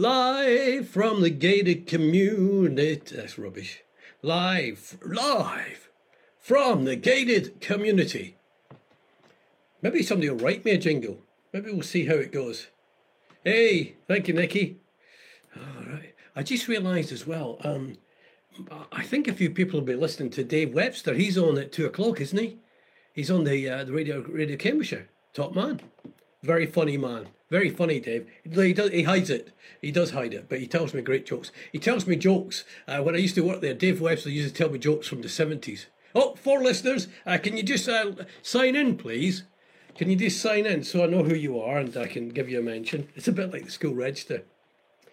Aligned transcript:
Live 0.00 0.88
from 0.88 1.22
the 1.22 1.30
gated 1.30 1.88
community. 1.88 3.16
That's 3.16 3.36
rubbish. 3.36 3.82
Live, 4.22 4.96
live 5.04 5.90
from 6.38 6.84
the 6.84 6.94
gated 6.94 7.60
community. 7.60 8.36
Maybe 9.82 10.04
somebody 10.04 10.30
will 10.30 10.38
write 10.38 10.64
me 10.64 10.70
a 10.70 10.78
jingle. 10.78 11.18
Maybe 11.52 11.72
we'll 11.72 11.82
see 11.82 12.06
how 12.06 12.14
it 12.14 12.30
goes. 12.30 12.68
Hey, 13.42 13.96
thank 14.06 14.28
you, 14.28 14.34
Nikki. 14.34 14.76
All 15.56 15.84
right. 15.84 16.14
I 16.36 16.44
just 16.44 16.68
realised 16.68 17.10
as 17.10 17.26
well. 17.26 17.58
Um, 17.64 17.98
I 18.92 19.02
think 19.02 19.26
a 19.26 19.32
few 19.32 19.50
people 19.50 19.80
will 19.80 19.86
be 19.86 19.96
listening 19.96 20.30
to 20.30 20.44
Dave 20.44 20.74
Webster. 20.74 21.14
He's 21.14 21.36
on 21.36 21.58
at 21.58 21.72
two 21.72 21.86
o'clock, 21.86 22.20
isn't 22.20 22.38
he? 22.38 22.58
He's 23.12 23.32
on 23.32 23.42
the 23.42 23.68
uh, 23.68 23.82
the 23.82 23.92
radio 23.92 24.20
Radio 24.20 24.56
Cambridgeshire. 24.56 25.08
Top 25.34 25.56
man, 25.56 25.80
very 26.48 26.66
funny 26.66 26.96
man, 26.96 27.28
very 27.50 27.70
funny. 27.70 28.00
Dave. 28.00 28.26
He 28.42 28.72
does 28.72 28.90
he 28.90 29.02
hides 29.02 29.30
it. 29.38 29.52
He 29.82 29.92
does 29.92 30.10
hide 30.12 30.32
it, 30.32 30.46
but 30.48 30.60
he 30.60 30.66
tells 30.66 30.94
me 30.94 31.02
great 31.02 31.26
jokes. 31.26 31.52
He 31.70 31.78
tells 31.78 32.06
me 32.06 32.16
jokes. 32.16 32.64
Uh, 32.88 33.00
when 33.02 33.14
I 33.14 33.18
used 33.18 33.34
to 33.34 33.46
work 33.48 33.60
there, 33.60 33.74
Dave 33.74 34.00
Webster 34.00 34.30
used 34.30 34.48
to 34.48 34.58
tell 34.58 34.72
me 34.72 34.78
jokes 34.78 35.06
from 35.06 35.20
the 35.20 35.28
seventies. 35.28 35.86
Oh, 36.14 36.34
four 36.36 36.62
listeners, 36.62 37.06
uh, 37.26 37.36
can 37.36 37.56
you 37.58 37.62
just 37.62 37.86
uh, 37.86 38.12
sign 38.42 38.74
in, 38.74 38.96
please? 38.96 39.44
Can 39.94 40.10
you 40.10 40.16
just 40.16 40.40
sign 40.40 40.64
in 40.64 40.82
so 40.84 41.04
I 41.04 41.06
know 41.06 41.22
who 41.22 41.34
you 41.34 41.60
are 41.60 41.78
and 41.78 41.94
I 41.96 42.06
can 42.06 42.30
give 42.30 42.48
you 42.48 42.60
a 42.60 42.62
mention? 42.62 43.08
It's 43.14 43.28
a 43.28 43.32
bit 43.32 43.52
like 43.52 43.66
the 43.66 43.70
school 43.70 43.94
register. 43.94 44.44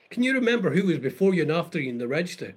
Can 0.10 0.24
you 0.24 0.34
remember 0.34 0.70
who 0.70 0.86
was 0.88 1.00
before 1.00 1.34
you 1.34 1.42
and 1.42 1.52
after 1.52 1.80
you 1.80 1.90
in 1.90 1.98
the 1.98 2.08
register? 2.08 2.56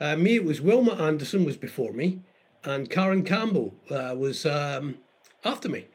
Uh, 0.00 0.14
me, 0.14 0.36
it 0.36 0.44
was 0.44 0.60
Wilma 0.60 0.92
Anderson 0.92 1.44
was 1.44 1.56
before 1.56 1.92
me, 1.92 2.20
and 2.62 2.88
Karen 2.88 3.24
Campbell 3.24 3.74
uh, 3.90 4.14
was 4.16 4.46
um, 4.46 4.98
after 5.44 5.68
me. 5.68 5.86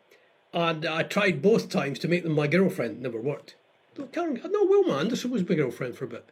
And 0.55 0.86
I 0.86 1.04
tried 1.04 1.41
both 1.41 1.70
times 1.70 2.00
to 2.00 2.08
make 2.08 2.23
them 2.23 2.32
my 2.32 2.48
girlfriend. 2.48 3.02
Never 3.02 3.20
worked. 3.20 3.55
No, 3.98 4.05
Karen, 4.05 4.40
no, 4.50 4.63
Wilma 4.63 5.00
Anderson 5.00 5.32
was 5.32 5.48
my 5.48 5.55
girlfriend 5.55 5.98
for 5.98 6.05
a 6.05 6.08
bit. 6.08 6.30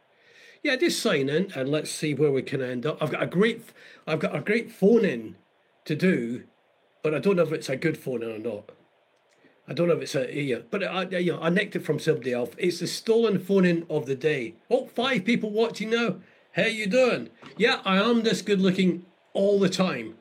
Yeah, 0.63 0.77
just 0.77 1.01
sign 1.01 1.27
in 1.27 1.51
and 1.53 1.67
let's 1.67 1.91
see 1.91 2.13
where 2.13 2.31
we 2.31 2.41
can 2.41 2.61
end 2.61 2.85
up. 2.85 3.03
I've 3.03 3.11
got 3.11 3.21
a 3.21 3.27
great, 3.27 3.65
I've 4.07 4.19
got 4.19 4.33
a 4.33 4.39
great 4.39 4.71
phone 4.71 5.03
in 5.03 5.35
to 5.83 5.93
do, 5.93 6.45
but 7.01 7.13
I 7.13 7.19
don't 7.19 7.35
know 7.35 7.43
if 7.43 7.51
it's 7.51 7.67
a 7.67 7.75
good 7.75 7.97
phone 7.97 8.23
in 8.23 8.31
or 8.31 8.39
not. 8.39 8.71
I 9.67 9.73
don't 9.73 9.89
know 9.89 9.95
if 9.95 10.03
it's 10.03 10.15
a 10.15 10.33
yeah, 10.33 10.59
but 10.71 10.83
I, 10.85 11.03
you 11.03 11.33
know, 11.33 11.41
I 11.41 11.49
nicked 11.49 11.75
it 11.75 11.85
from 11.85 11.99
somebody 11.99 12.31
else. 12.31 12.51
It's 12.57 12.79
the 12.79 12.87
stolen 12.87 13.39
phone 13.39 13.65
in 13.65 13.85
of 13.89 14.05
the 14.05 14.15
day. 14.15 14.55
Oh, 14.69 14.87
five 14.87 15.25
people 15.25 15.51
watching 15.51 15.89
now. 15.89 16.15
How 16.53 16.63
you 16.63 16.87
doing? 16.87 17.29
Yeah, 17.57 17.81
I 17.83 17.97
am 17.97 18.23
this 18.23 18.41
good 18.41 18.61
looking 18.61 19.05
all 19.33 19.59
the 19.59 19.69
time. 19.69 20.15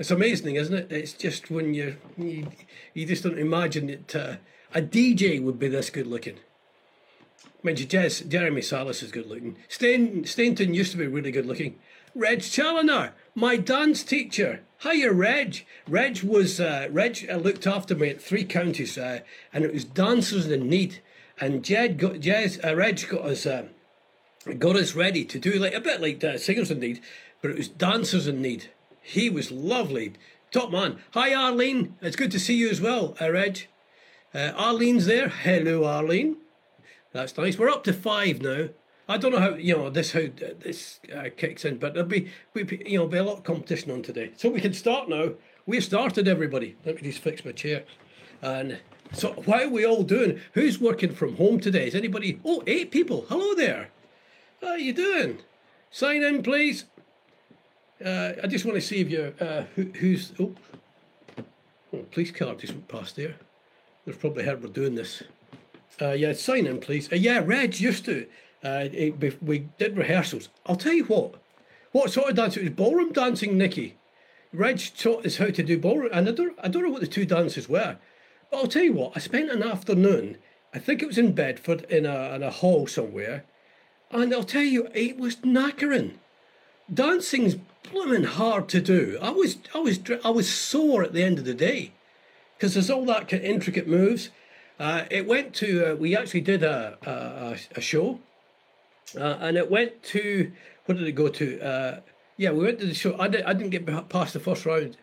It's 0.00 0.10
amazing, 0.10 0.56
isn't 0.56 0.74
it? 0.74 0.90
It's 0.90 1.12
just 1.12 1.50
when 1.50 1.74
you 1.74 1.98
you, 2.16 2.50
you 2.94 3.04
just 3.04 3.22
don't 3.22 3.38
imagine 3.38 3.88
that 3.88 4.16
uh, 4.16 4.36
a 4.74 4.80
DJ 4.80 5.42
would 5.42 5.58
be 5.58 5.68
this 5.68 5.90
good 5.90 6.06
looking. 6.06 6.38
I 7.44 7.48
mean, 7.62 7.76
Jez, 7.76 8.26
Jeremy 8.26 8.62
Sallis 8.62 9.02
is 9.02 9.12
good 9.12 9.26
looking. 9.26 9.58
Stain, 9.68 10.24
Stainton 10.24 10.72
used 10.72 10.92
to 10.92 10.96
be 10.96 11.06
really 11.06 11.30
good 11.30 11.44
looking. 11.44 11.78
Reg 12.14 12.40
Challoner, 12.40 13.12
my 13.34 13.58
dance 13.58 14.02
teacher. 14.02 14.62
Hiya, 14.82 15.12
Reg. 15.12 15.66
Reg 15.86 16.22
was 16.22 16.60
uh, 16.60 16.88
Reg 16.90 17.26
uh, 17.30 17.36
looked 17.36 17.66
after 17.66 17.94
me 17.94 18.08
at 18.08 18.22
three 18.22 18.44
counties, 18.44 18.96
uh, 18.96 19.20
and 19.52 19.66
it 19.66 19.74
was 19.74 19.84
dancers 19.84 20.46
in 20.46 20.66
need. 20.70 21.02
And 21.38 21.62
Jed 21.62 21.98
got 21.98 22.14
Jez, 22.14 22.58
uh, 22.64 22.74
Reg 22.74 23.06
got 23.06 23.26
us 23.26 23.44
uh, 23.44 23.66
got 24.58 24.76
us 24.76 24.94
ready 24.94 25.26
to 25.26 25.38
do 25.38 25.58
like 25.58 25.74
a 25.74 25.80
bit 25.80 26.00
like 26.00 26.24
uh, 26.24 26.38
singers 26.38 26.70
in 26.70 26.80
need, 26.80 27.02
but 27.42 27.50
it 27.50 27.58
was 27.58 27.68
dancers 27.68 28.26
in 28.26 28.40
need. 28.40 28.70
He 29.02 29.30
was 29.30 29.50
lovely, 29.50 30.12
top 30.50 30.70
man. 30.70 30.98
Hi, 31.12 31.34
Arlene. 31.34 31.96
It's 32.00 32.16
good 32.16 32.30
to 32.32 32.38
see 32.38 32.54
you 32.54 32.68
as 32.68 32.80
well, 32.80 33.16
uh, 33.20 33.30
Reg. 33.30 33.66
Uh, 34.34 34.52
Arlene's 34.56 35.06
there. 35.06 35.28
Hello, 35.28 35.84
Arlene. 35.84 36.36
That's 37.12 37.36
nice. 37.36 37.58
We're 37.58 37.70
up 37.70 37.84
to 37.84 37.92
five 37.92 38.40
now. 38.40 38.68
I 39.08 39.16
don't 39.16 39.32
know 39.32 39.40
how 39.40 39.54
you 39.54 39.76
know 39.76 39.90
this 39.90 40.12
how 40.12 40.26
this 40.36 41.00
uh, 41.12 41.30
kicks 41.36 41.64
in, 41.64 41.78
but 41.78 41.94
there'll 41.94 42.08
be, 42.08 42.30
be 42.54 42.82
you 42.86 42.98
know 42.98 43.08
be 43.08 43.18
a 43.18 43.24
lot 43.24 43.38
of 43.38 43.44
competition 43.44 43.90
on 43.90 44.02
today. 44.02 44.30
So 44.36 44.48
we 44.48 44.60
can 44.60 44.72
start 44.72 45.08
now. 45.08 45.32
We 45.66 45.80
started 45.80 46.28
everybody. 46.28 46.76
Let 46.84 46.96
me 46.96 47.02
just 47.02 47.18
fix 47.18 47.44
my 47.44 47.50
chair. 47.50 47.84
And 48.40 48.78
so 49.12 49.32
what 49.32 49.62
are 49.64 49.68
we 49.68 49.84
all 49.84 50.04
doing? 50.04 50.40
Who's 50.52 50.80
working 50.80 51.12
from 51.12 51.36
home 51.36 51.58
today? 51.58 51.88
Is 51.88 51.96
anybody? 51.96 52.38
Oh, 52.44 52.62
eight 52.68 52.92
people. 52.92 53.26
Hello 53.28 53.54
there. 53.54 53.90
How 54.60 54.68
are 54.68 54.78
you 54.78 54.92
doing? 54.92 55.40
Sign 55.90 56.22
in, 56.22 56.42
please. 56.44 56.84
Uh, 58.04 58.32
I 58.42 58.46
just 58.46 58.64
want 58.64 58.76
to 58.76 58.80
see 58.80 59.00
if 59.00 59.10
you're 59.10 59.32
uh, 59.40 59.64
who, 59.74 59.84
who's. 59.98 60.32
Oh, 60.38 60.54
police 62.12 62.30
car 62.30 62.54
just 62.54 62.72
went 62.72 62.88
past 62.88 63.16
there. 63.16 63.34
They've 64.04 64.18
probably 64.18 64.44
heard 64.44 64.62
we're 64.62 64.70
doing 64.70 64.94
this. 64.94 65.22
Uh, 66.00 66.12
yeah, 66.12 66.32
sign 66.32 66.66
in, 66.66 66.80
please. 66.80 67.12
Uh, 67.12 67.16
yeah, 67.16 67.42
Reg 67.44 67.78
used 67.78 68.04
to. 68.06 68.26
Uh, 68.64 68.88
it, 68.92 69.42
we 69.42 69.68
did 69.78 69.96
rehearsals. 69.96 70.48
I'll 70.66 70.76
tell 70.76 70.92
you 70.92 71.04
what. 71.04 71.34
What 71.92 72.10
sort 72.12 72.30
of 72.30 72.36
dance? 72.36 72.56
It 72.56 72.62
was 72.62 72.72
ballroom 72.72 73.12
dancing, 73.12 73.58
Nikki. 73.58 73.96
Reg 74.52 74.80
taught 74.96 75.26
us 75.26 75.36
how 75.36 75.46
to 75.46 75.62
do 75.62 75.78
ballroom, 75.78 76.10
and 76.12 76.28
I 76.28 76.32
don't, 76.32 76.58
I 76.62 76.68
don't 76.68 76.84
know 76.84 76.90
what 76.90 77.00
the 77.00 77.06
two 77.06 77.26
dances 77.26 77.68
were. 77.68 77.98
But 78.50 78.56
I'll 78.56 78.66
tell 78.66 78.82
you 78.82 78.92
what. 78.92 79.12
I 79.14 79.18
spent 79.18 79.50
an 79.50 79.62
afternoon. 79.62 80.38
I 80.72 80.78
think 80.78 81.02
it 81.02 81.06
was 81.06 81.18
in 81.18 81.32
Bedford 81.32 81.82
in 81.90 82.06
a 82.06 82.34
in 82.34 82.42
a 82.42 82.50
hall 82.50 82.86
somewhere, 82.86 83.44
and 84.10 84.32
I'll 84.32 84.44
tell 84.44 84.62
you, 84.62 84.88
it 84.94 85.18
was 85.18 85.36
knackering. 85.36 86.14
Dancing's 86.92 87.56
blooming 87.90 88.24
hard 88.24 88.68
to 88.70 88.80
do. 88.80 89.18
I 89.20 89.30
was, 89.30 89.58
I 89.74 89.78
was, 89.78 90.00
I 90.24 90.30
was 90.30 90.52
sore 90.52 91.02
at 91.02 91.12
the 91.12 91.22
end 91.22 91.38
of 91.38 91.44
the 91.44 91.54
day 91.54 91.92
because 92.56 92.74
there's 92.74 92.90
all 92.90 93.04
that 93.06 93.32
intricate 93.32 93.88
moves. 93.88 94.30
Uh, 94.78 95.04
it 95.10 95.26
went 95.26 95.54
to. 95.54 95.92
Uh, 95.92 95.94
we 95.94 96.16
actually 96.16 96.40
did 96.40 96.62
a 96.62 96.96
a, 97.06 97.56
a 97.76 97.80
show 97.80 98.18
uh, 99.16 99.36
and 99.40 99.56
it 99.56 99.70
went 99.70 100.02
to 100.02 100.52
what 100.86 100.98
did 100.98 101.06
it 101.06 101.12
go 101.12 101.28
to? 101.28 101.60
Uh, 101.60 102.00
yeah, 102.36 102.50
we 102.50 102.64
went 102.64 102.80
to 102.80 102.86
the 102.86 102.94
show. 102.94 103.16
I, 103.18 103.28
did, 103.28 103.44
I 103.44 103.52
didn't 103.52 103.70
get 103.70 104.08
past 104.08 104.32
the 104.32 104.40
first 104.40 104.64
round. 104.66 104.96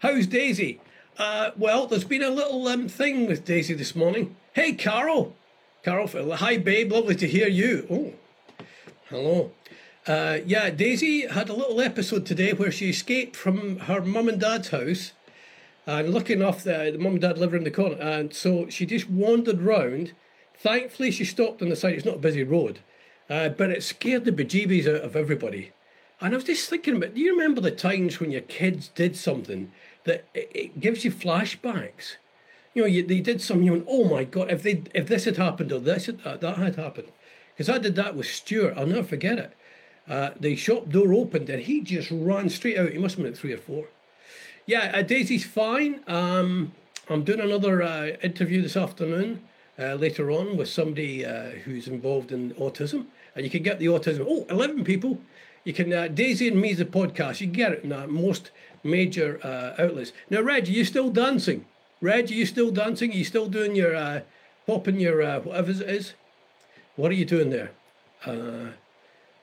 How's 0.00 0.26
Daisy? 0.26 0.80
Uh, 1.18 1.50
well, 1.56 1.86
there's 1.86 2.04
been 2.04 2.22
a 2.22 2.30
little 2.30 2.66
um, 2.68 2.88
thing 2.88 3.26
with 3.26 3.44
Daisy 3.44 3.74
this 3.74 3.96
morning. 3.96 4.36
Hey, 4.52 4.74
Carol. 4.74 5.34
Carol, 5.82 6.36
hi, 6.36 6.56
babe. 6.56 6.92
Lovely 6.92 7.14
to 7.16 7.26
hear 7.26 7.48
you. 7.48 7.86
Oh, 7.90 8.64
hello. 9.08 9.52
Uh, 10.06 10.40
yeah, 10.44 10.68
Daisy 10.68 11.26
had 11.26 11.48
a 11.48 11.54
little 11.54 11.80
episode 11.80 12.26
today 12.26 12.52
where 12.52 12.70
she 12.70 12.90
escaped 12.90 13.34
from 13.34 13.78
her 13.80 14.02
mum 14.02 14.28
and 14.28 14.38
dad's 14.38 14.68
house 14.68 15.12
and 15.86 16.12
looking 16.12 16.42
off 16.42 16.62
the, 16.62 16.90
the 16.92 16.98
mum 16.98 17.12
and 17.12 17.22
dad 17.22 17.38
live 17.38 17.54
in 17.54 17.64
the 17.64 17.70
corner. 17.70 17.96
And 17.96 18.34
so 18.34 18.68
she 18.68 18.84
just 18.84 19.08
wandered 19.08 19.62
round. 19.62 20.12
Thankfully, 20.58 21.10
she 21.10 21.24
stopped 21.24 21.62
on 21.62 21.70
the 21.70 21.76
side. 21.76 21.94
It's 21.94 22.04
not 22.04 22.16
a 22.16 22.18
busy 22.18 22.42
road. 22.42 22.80
Uh, 23.30 23.48
but 23.48 23.70
it 23.70 23.82
scared 23.82 24.26
the 24.26 24.32
bejeebies 24.32 24.86
out 24.86 25.02
of 25.02 25.16
everybody. 25.16 25.72
And 26.20 26.34
I 26.34 26.36
was 26.36 26.44
just 26.44 26.68
thinking 26.68 26.96
about, 26.96 27.14
do 27.14 27.20
you 27.22 27.32
remember 27.32 27.62
the 27.62 27.70
times 27.70 28.20
when 28.20 28.30
your 28.30 28.42
kids 28.42 28.88
did 28.88 29.16
something 29.16 29.72
that 30.04 30.26
it, 30.34 30.50
it 30.54 30.80
gives 30.80 31.06
you 31.06 31.12
flashbacks? 31.12 32.16
You 32.74 32.82
know, 32.82 32.88
you, 32.88 33.06
they 33.06 33.20
did 33.20 33.40
something, 33.40 33.64
you 33.64 33.72
went, 33.72 33.86
oh 33.88 34.04
my 34.04 34.24
God, 34.24 34.50
if 34.50 34.62
they 34.62 34.82
if 34.92 35.06
this 35.06 35.24
had 35.24 35.38
happened 35.38 35.72
or 35.72 35.80
this 35.80 36.06
had, 36.06 36.20
uh, 36.26 36.36
that 36.36 36.58
had 36.58 36.76
happened. 36.76 37.08
Because 37.54 37.70
I 37.70 37.78
did 37.78 37.94
that 37.96 38.14
with 38.14 38.26
Stuart, 38.26 38.74
I'll 38.76 38.86
never 38.86 39.04
forget 39.04 39.38
it. 39.38 39.54
Uh, 40.08 40.30
the 40.38 40.54
shop 40.54 40.88
door 40.90 41.14
opened 41.14 41.48
and 41.48 41.62
he 41.62 41.80
just 41.80 42.10
ran 42.10 42.48
straight 42.50 42.78
out. 42.78 42.90
He 42.90 42.98
must 42.98 43.16
have 43.16 43.24
been 43.24 43.32
at 43.32 43.38
three 43.38 43.52
or 43.52 43.58
four. 43.58 43.86
Yeah, 44.66 44.92
uh, 44.94 45.02
Daisy's 45.02 45.44
fine. 45.44 46.00
Um, 46.06 46.72
I'm 47.08 47.24
doing 47.24 47.40
another 47.40 47.82
uh, 47.82 48.06
interview 48.22 48.62
this 48.62 48.76
afternoon 48.76 49.42
uh, 49.78 49.94
later 49.94 50.30
on 50.30 50.56
with 50.56 50.68
somebody 50.68 51.24
uh, 51.24 51.50
who's 51.64 51.88
involved 51.88 52.32
in 52.32 52.52
autism. 52.54 53.06
And 53.34 53.44
you 53.44 53.50
can 53.50 53.62
get 53.62 53.78
the 53.78 53.86
autism. 53.86 54.24
Oh, 54.28 54.46
11 54.48 54.84
people. 54.84 55.20
You 55.64 55.72
can, 55.72 56.14
Daisy 56.14 56.48
and 56.48 56.60
Me, 56.60 56.74
the 56.74 56.84
podcast, 56.84 57.40
you 57.40 57.46
can 57.46 57.52
get 57.54 57.72
it 57.72 57.84
in 57.84 58.12
most 58.12 58.50
major 58.82 59.40
outlets. 59.78 60.12
Now, 60.28 60.42
Reg, 60.42 60.68
are 60.68 60.70
you 60.70 60.84
still 60.84 61.08
dancing? 61.08 61.64
Reg, 62.02 62.30
are 62.30 62.34
you 62.34 62.44
still 62.44 62.70
dancing? 62.70 63.10
Are 63.10 63.14
you 63.14 63.24
still 63.24 63.48
doing 63.48 63.74
your, 63.74 64.22
popping 64.66 65.00
your, 65.00 65.40
whatever 65.40 65.70
it 65.70 65.80
is? 65.80 66.12
What 66.96 67.10
are 67.10 67.14
you 67.14 67.24
doing 67.24 67.48
there? 67.48 67.70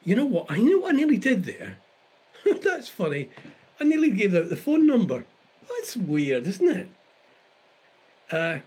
You 0.04 0.16
know 0.16 0.26
what? 0.26 0.48
I 0.50 0.58
know 0.58 0.80
what 0.80 0.94
I 0.94 0.98
nearly 0.98 1.18
did 1.18 1.46
there. 1.46 1.78
That's 2.64 2.88
funny. 2.88 3.30
I 3.80 3.84
nearly 3.84 4.12
gave 4.12 4.36
out 4.36 4.50
the 4.50 4.56
phone 4.56 4.88
number. 4.88 5.26
That's 5.70 5.96
weird, 5.96 6.48
isn't 6.48 6.70
it? 6.70 6.88
Uh, 8.32 8.60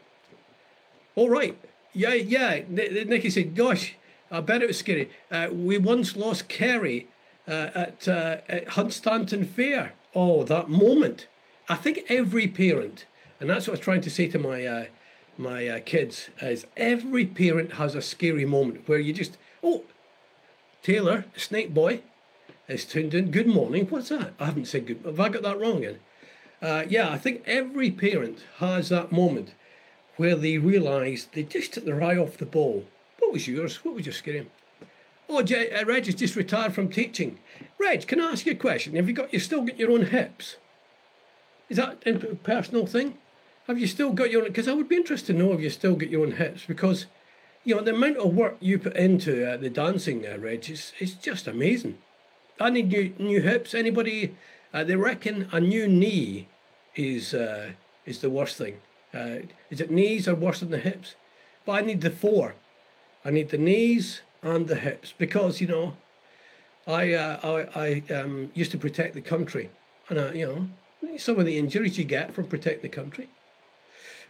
all 1.14 1.28
right. 1.28 1.58
Yeah, 1.92 2.14
yeah. 2.14 2.62
Nicky 2.68 3.30
said, 3.30 3.54
gosh, 3.54 3.94
I 4.30 4.40
bet 4.40 4.62
it 4.62 4.66
was 4.66 4.78
scary. 4.78 5.10
Uh, 5.30 5.48
we 5.52 5.78
once 5.78 6.16
lost 6.16 6.48
Kerry 6.48 7.08
uh, 7.46 7.70
at, 7.74 8.08
uh, 8.08 8.38
at 8.48 8.66
Hunstanton 8.68 9.46
Fair. 9.46 9.92
Oh, 10.14 10.44
that 10.44 10.68
moment. 10.68 11.26
I 11.68 11.76
think 11.76 12.04
every 12.08 12.46
parent, 12.46 13.06
and 13.40 13.48
that's 13.48 13.66
what 13.66 13.72
I 13.72 13.76
was 13.76 13.80
trying 13.80 14.00
to 14.02 14.10
say 14.10 14.28
to 14.28 14.38
my 14.38 14.66
uh, 14.66 14.84
my 15.36 15.66
uh, 15.66 15.80
kids, 15.84 16.30
is 16.40 16.66
every 16.76 17.26
parent 17.26 17.74
has 17.74 17.94
a 17.96 18.02
scary 18.02 18.44
moment 18.44 18.88
where 18.88 19.00
you 19.00 19.12
just, 19.12 19.36
oh, 19.64 19.82
Taylor, 20.84 21.24
Snake 21.34 21.72
Boy, 21.72 22.02
is 22.68 22.84
tuned 22.84 23.14
in. 23.14 23.30
Good 23.30 23.46
morning. 23.46 23.86
What's 23.86 24.10
that? 24.10 24.34
I 24.38 24.44
haven't 24.44 24.66
said 24.66 24.86
good. 24.86 25.00
Have 25.06 25.18
I 25.18 25.30
got 25.30 25.40
that 25.40 25.58
wrong 25.58 25.78
again? 25.78 25.98
Uh, 26.60 26.84
yeah, 26.86 27.08
I 27.08 27.16
think 27.16 27.42
every 27.46 27.90
parent 27.90 28.44
has 28.58 28.90
that 28.90 29.10
moment 29.10 29.54
where 30.16 30.36
they 30.36 30.58
realise 30.58 31.24
they 31.24 31.42
just 31.42 31.72
took 31.72 31.86
their 31.86 32.02
eye 32.02 32.18
off 32.18 32.36
the 32.36 32.44
ball. 32.44 32.84
What 33.18 33.32
was 33.32 33.48
yours? 33.48 33.82
What 33.82 33.94
was 33.94 34.04
your 34.04 34.12
scream? 34.12 34.50
Oh, 35.26 35.40
J- 35.40 35.70
uh, 35.70 35.86
Reg 35.86 36.04
has 36.04 36.16
just 36.16 36.36
retired 36.36 36.74
from 36.74 36.90
teaching. 36.90 37.38
Reg, 37.78 38.06
can 38.06 38.20
I 38.20 38.32
ask 38.32 38.44
you 38.44 38.52
a 38.52 38.54
question? 38.54 38.94
Have 38.96 39.08
you 39.08 39.14
got 39.14 39.32
you 39.32 39.40
still 39.40 39.62
got 39.62 39.78
your 39.78 39.90
own 39.90 40.04
hips? 40.04 40.56
Is 41.70 41.78
that 41.78 42.02
a 42.04 42.12
personal 42.12 42.86
thing? 42.86 43.16
Have 43.68 43.78
you 43.78 43.86
still 43.86 44.12
got 44.12 44.30
your 44.30 44.42
own? 44.42 44.48
Because 44.48 44.68
I 44.68 44.74
would 44.74 44.90
be 44.90 44.96
interested 44.96 45.32
to 45.32 45.38
know 45.38 45.54
if 45.54 45.62
you 45.62 45.70
still 45.70 45.96
get 45.96 46.10
your 46.10 46.26
own 46.26 46.32
hips 46.32 46.64
because, 46.68 47.06
you 47.64 47.74
know, 47.74 47.82
the 47.82 47.94
amount 47.94 48.18
of 48.18 48.34
work 48.34 48.56
you 48.60 48.78
put 48.78 48.94
into 48.94 49.50
uh, 49.50 49.56
the 49.56 49.70
dancing, 49.70 50.26
uh, 50.26 50.36
Reg, 50.38 50.70
is, 50.70 50.92
is 51.00 51.14
just 51.14 51.46
amazing. 51.48 51.98
I 52.60 52.70
need 52.70 52.88
new 52.88 53.14
new 53.18 53.40
hips. 53.40 53.74
Anybody? 53.74 54.36
Uh, 54.72 54.84
they 54.84 54.96
reckon 54.96 55.48
a 55.50 55.60
new 55.60 55.88
knee 55.88 56.48
is 56.94 57.34
uh, 57.34 57.72
is 58.06 58.20
the 58.20 58.30
worst 58.30 58.56
thing. 58.56 58.80
Uh, 59.12 59.46
is 59.70 59.80
it 59.80 59.90
knees 59.90 60.28
are 60.28 60.34
worse 60.34 60.60
than 60.60 60.70
the 60.70 60.78
hips? 60.78 61.14
But 61.64 61.72
I 61.72 61.80
need 61.80 62.02
the 62.02 62.10
four. 62.10 62.54
I 63.24 63.30
need 63.30 63.48
the 63.48 63.58
knees 63.58 64.20
and 64.42 64.68
the 64.68 64.76
hips 64.76 65.14
because 65.16 65.60
you 65.60 65.66
know, 65.66 65.96
I 66.86 67.14
uh, 67.14 67.66
I, 67.74 68.02
I 68.10 68.14
um, 68.14 68.52
used 68.54 68.72
to 68.72 68.78
protect 68.78 69.14
the 69.14 69.22
country, 69.22 69.70
and 70.08 70.36
you 70.36 70.46
know, 70.46 71.18
some 71.18 71.38
of 71.38 71.46
the 71.46 71.58
injuries 71.58 71.98
you 71.98 72.04
get 72.04 72.34
from 72.34 72.46
protect 72.46 72.82
the 72.82 72.88
country. 72.88 73.28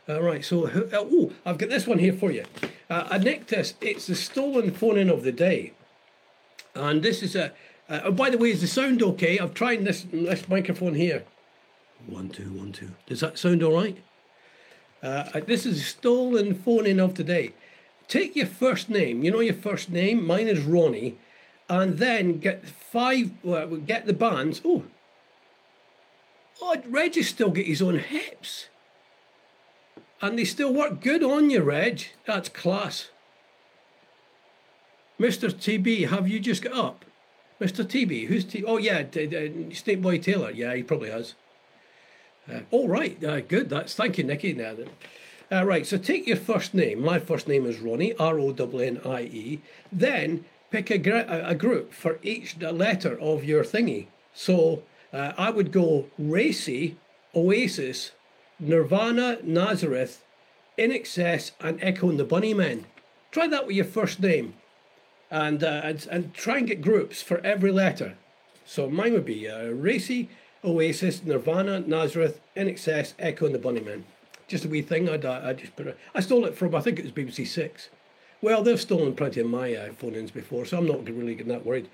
All 0.07 0.21
right, 0.21 0.45
so 0.45 0.67
uh, 0.67 0.89
oh, 0.93 1.33
I've 1.47 1.57
got 1.57 1.71
this 1.71 1.87
one 1.87 1.99
here 1.99 2.13
for 2.13 2.31
you. 2.31 2.45
Uh, 2.91 3.09
I 3.11 3.17
nicked 3.17 3.49
this. 3.49 3.73
It's 3.81 4.07
the 4.07 4.15
stolen 4.15 4.71
phone 4.71 4.99
in 4.99 5.09
of 5.09 5.23
the 5.23 5.33
day, 5.33 5.73
and 6.75 7.03
this 7.03 7.23
is 7.23 7.35
a. 7.35 7.53
Uh, 7.89 8.01
oh, 8.05 8.13
by 8.13 8.29
the 8.29 8.37
way, 8.37 8.51
is 8.51 8.61
the 8.61 8.67
sound 8.67 9.03
okay? 9.03 9.39
I've 9.39 9.55
tried 9.55 9.83
this 9.85 10.05
this 10.13 10.47
microphone 10.47 10.95
here. 10.95 11.25
One 12.07 12.29
two 12.29 12.51
one 12.53 12.73
two. 12.73 12.91
Does 13.07 13.21
that 13.21 13.39
sound 13.39 13.63
all 13.63 13.73
right? 13.73 13.97
Uh, 15.03 15.41
this 15.47 15.65
is 15.65 15.87
stolen 15.87 16.55
phone 16.55 16.87
in 16.87 17.01
of 17.01 17.15
the 17.15 17.25
day. 17.25 17.55
Take 18.07 18.37
your 18.37 18.47
first 18.47 18.91
name. 18.91 19.25
You 19.25 19.31
know 19.31 19.41
your 19.41 19.55
first 19.55 19.89
name. 19.89 20.27
Mine 20.27 20.49
is 20.49 20.61
Ronnie, 20.61 21.17
and 21.71 21.97
then 21.97 22.41
get 22.41 22.69
five. 22.69 23.31
Get 23.87 24.05
the 24.05 24.13
bands. 24.13 24.61
Oh, 24.67 24.85
oh, 26.61 26.77
Reggie 26.87 27.23
still 27.23 27.51
get 27.51 27.67
his 27.67 27.81
own 27.81 27.99
hips. 28.01 28.69
And 30.21 30.39
they 30.39 30.45
still 30.45 30.73
work 30.73 31.01
good 31.01 31.23
on 31.23 31.51
you, 31.51 31.63
Reg. 31.63 32.07
That's 32.27 32.49
class. 32.49 33.11
Mr. 35.21 35.51
TB, 35.51 36.09
have 36.09 36.29
you 36.29 36.41
just 36.41 36.63
got 36.63 36.73
up? 36.73 37.05
Mr. 37.61 37.85
TB, 37.85 38.27
who's 38.27 38.45
T? 38.45 38.65
Oh 38.65 38.79
yeah, 38.79 39.05
Snake 39.73 40.03
Boy 40.03 40.19
Taylor. 40.19 40.51
Yeah, 40.51 40.75
he 40.75 40.83
probably 40.83 41.11
has. 41.11 41.35
Uh, 42.53 42.61
all 42.71 42.89
right, 42.89 43.23
uh, 43.25 43.41
good. 43.41 43.71
That's 43.71 43.95
thank 43.95 44.19
you, 44.19 44.25
Nicky. 44.25 44.53
Now. 44.53 44.75
Uh, 45.53 45.65
right, 45.65 45.87
so 45.87 45.97
take 45.97 46.27
your 46.27 46.37
first 46.37 46.75
name. 46.75 47.01
My 47.01 47.19
first 47.19 47.47
name 47.47 47.65
is 47.65 47.79
Ronnie, 47.79 48.15
R 48.15 48.39
O 48.39 48.51
N 48.51 48.81
N 48.81 49.01
I 49.05 49.23
E. 49.23 49.61
Then 49.93 50.45
pick 50.71 50.91
a, 50.91 50.99
gr- 50.99 51.29
a 51.29 51.55
group 51.55 51.93
for 51.93 52.19
each 52.23 52.59
letter 52.61 53.19
of 53.21 53.45
your 53.45 53.63
thingy. 53.63 54.09
So 54.35 54.83
uh, 55.13 55.33
I 55.39 55.51
would 55.51 55.71
go 55.71 56.07
Racey, 56.19 56.97
Oasis, 57.37 58.11
Nirvana, 58.61 59.39
Nazareth, 59.43 60.23
INXS, 60.79 61.53
and 61.61 61.79
Echo 61.83 62.09
and 62.09 62.19
the 62.19 62.25
Bunnymen. 62.25 62.85
Try 63.33 63.49
that 63.49 63.67
with 63.67 63.75
your 63.75 63.85
first 63.85 64.21
name, 64.21 64.55
and 65.31 65.65
uh, 65.65 65.81
and, 65.83 66.07
and 66.11 66.35
try 66.35 66.59
and 66.59 66.69
get 66.69 66.81
groups 66.81 67.21
for 67.21 67.39
every 67.45 67.73
letter. 67.73 68.17
So 68.65 68.89
mine 68.89 69.13
would 69.13 69.25
be 69.25 69.49
uh, 69.49 69.71
Racey, 69.71 70.29
Oasis, 70.65 71.25
Nirvana, 71.25 71.81
Nazareth, 71.81 72.41
INXS, 72.57 73.15
Echo, 73.19 73.47
and 73.47 73.55
the 73.55 73.59
Bunnymen. 73.59 74.05
Just 74.47 74.65
a 74.65 74.69
wee 74.69 74.83
thing. 74.83 75.09
I 75.09 75.51
I 75.51 75.53
just 75.53 75.75
put. 75.75 75.97
I 76.15 76.21
stole 76.21 76.45
it 76.45 76.57
from 76.57 76.75
I 76.75 76.81
think 76.81 76.99
it 76.99 77.05
was 77.05 77.13
BBC 77.13 77.47
Six. 77.47 77.91
Well, 78.41 78.63
they've 78.63 78.81
stolen 78.81 79.17
plenty 79.17 79.41
of 79.41 79.47
my 79.49 79.75
uh, 79.75 79.93
phone-ins 79.95 80.31
before, 80.31 80.67
so 80.67 80.77
I'm 80.77 80.87
not 80.87 81.09
really 81.09 81.35
getting 81.35 81.51
that 81.53 81.65
worried. 81.65 81.89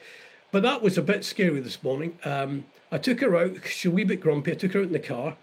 But 0.51 0.65
that 0.65 0.83
was 0.83 0.99
a 0.99 1.03
bit 1.03 1.25
scary 1.25 1.61
this 1.61 1.83
morning. 1.83 2.19
Um, 2.25 2.65
I 2.91 2.99
took 2.99 3.21
her 3.21 3.37
out. 3.37 3.65
She 3.67 3.87
was 3.89 3.93
a 3.93 3.97
wee 3.97 4.05
bit 4.05 4.21
grumpy. 4.21 4.51
I 4.51 4.57
took 4.57 4.73
her 4.73 4.81
out 4.81 4.87
in 4.87 4.93
the 4.93 4.99
car 4.99 5.37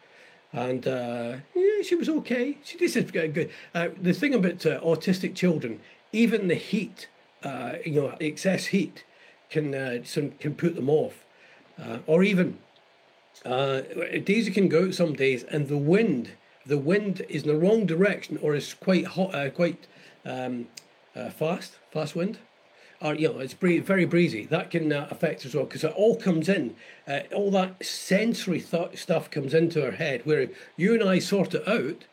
and 0.54 0.88
uh, 0.88 1.38
yeah, 1.56 1.82
she 1.84 1.96
was 1.96 2.10
okay. 2.10 2.58
She 2.64 2.78
did 2.78 3.12
good. 3.34 3.50
Uh, 3.74 3.90
the 4.02 4.14
thing 4.14 4.34
about 4.34 4.66
uh, 4.66 4.80
autistic 4.82 5.36
children, 5.36 5.80
even 6.12 6.48
the 6.48 6.56
heat, 6.56 7.08
uh, 7.44 7.74
you 7.86 8.02
know, 8.02 8.16
excess 8.20 8.68
heat, 8.68 9.04
can 9.50 9.74
uh, 9.74 10.04
some, 10.04 10.32
can 10.32 10.56
put 10.56 10.76
them 10.76 10.90
off, 10.90 11.26
uh, 11.82 12.00
or 12.06 12.24
even 12.24 12.58
Daisy 13.46 14.52
can 14.52 14.68
go 14.68 14.86
out 14.86 14.94
some 14.94 15.14
days, 15.14 15.44
and 15.44 15.68
the 15.68 15.78
wind, 15.78 16.32
the 16.66 16.78
wind 16.78 17.26
is 17.30 17.44
in 17.44 17.50
the 17.50 17.56
wrong 17.56 17.86
direction, 17.86 18.38
or 18.42 18.56
is 18.56 18.74
quite 18.74 19.06
hot, 19.06 19.54
quite 19.54 19.88
um, 20.26 20.68
fast, 21.14 21.78
fast 21.92 22.16
wind 22.16 22.40
or 23.02 23.14
you 23.16 23.30
know 23.30 23.40
it's 23.40 23.54
very 23.54 24.06
breezy. 24.06 24.46
That 24.46 24.72
can 24.72 24.92
uh, 24.92 25.08
affect 25.10 25.46
as 25.46 25.56
well 25.56 25.66
because 25.66 25.84
it 25.84 25.94
all 25.96 26.16
comes 26.16 26.50
in 26.50 26.76
uh, 27.08 27.22
all 27.34 27.52
that 27.52 27.86
sensory 27.86 28.62
th- 28.62 28.98
stuff 28.98 29.30
comes 29.30 29.54
into 29.54 29.84
our 29.86 29.92
head 29.92 30.22
where 30.26 30.50
you 30.76 30.94
and 30.94 31.04
i 31.04 31.20
sort 31.20 31.54
it 31.54 31.68
out 31.68 32.06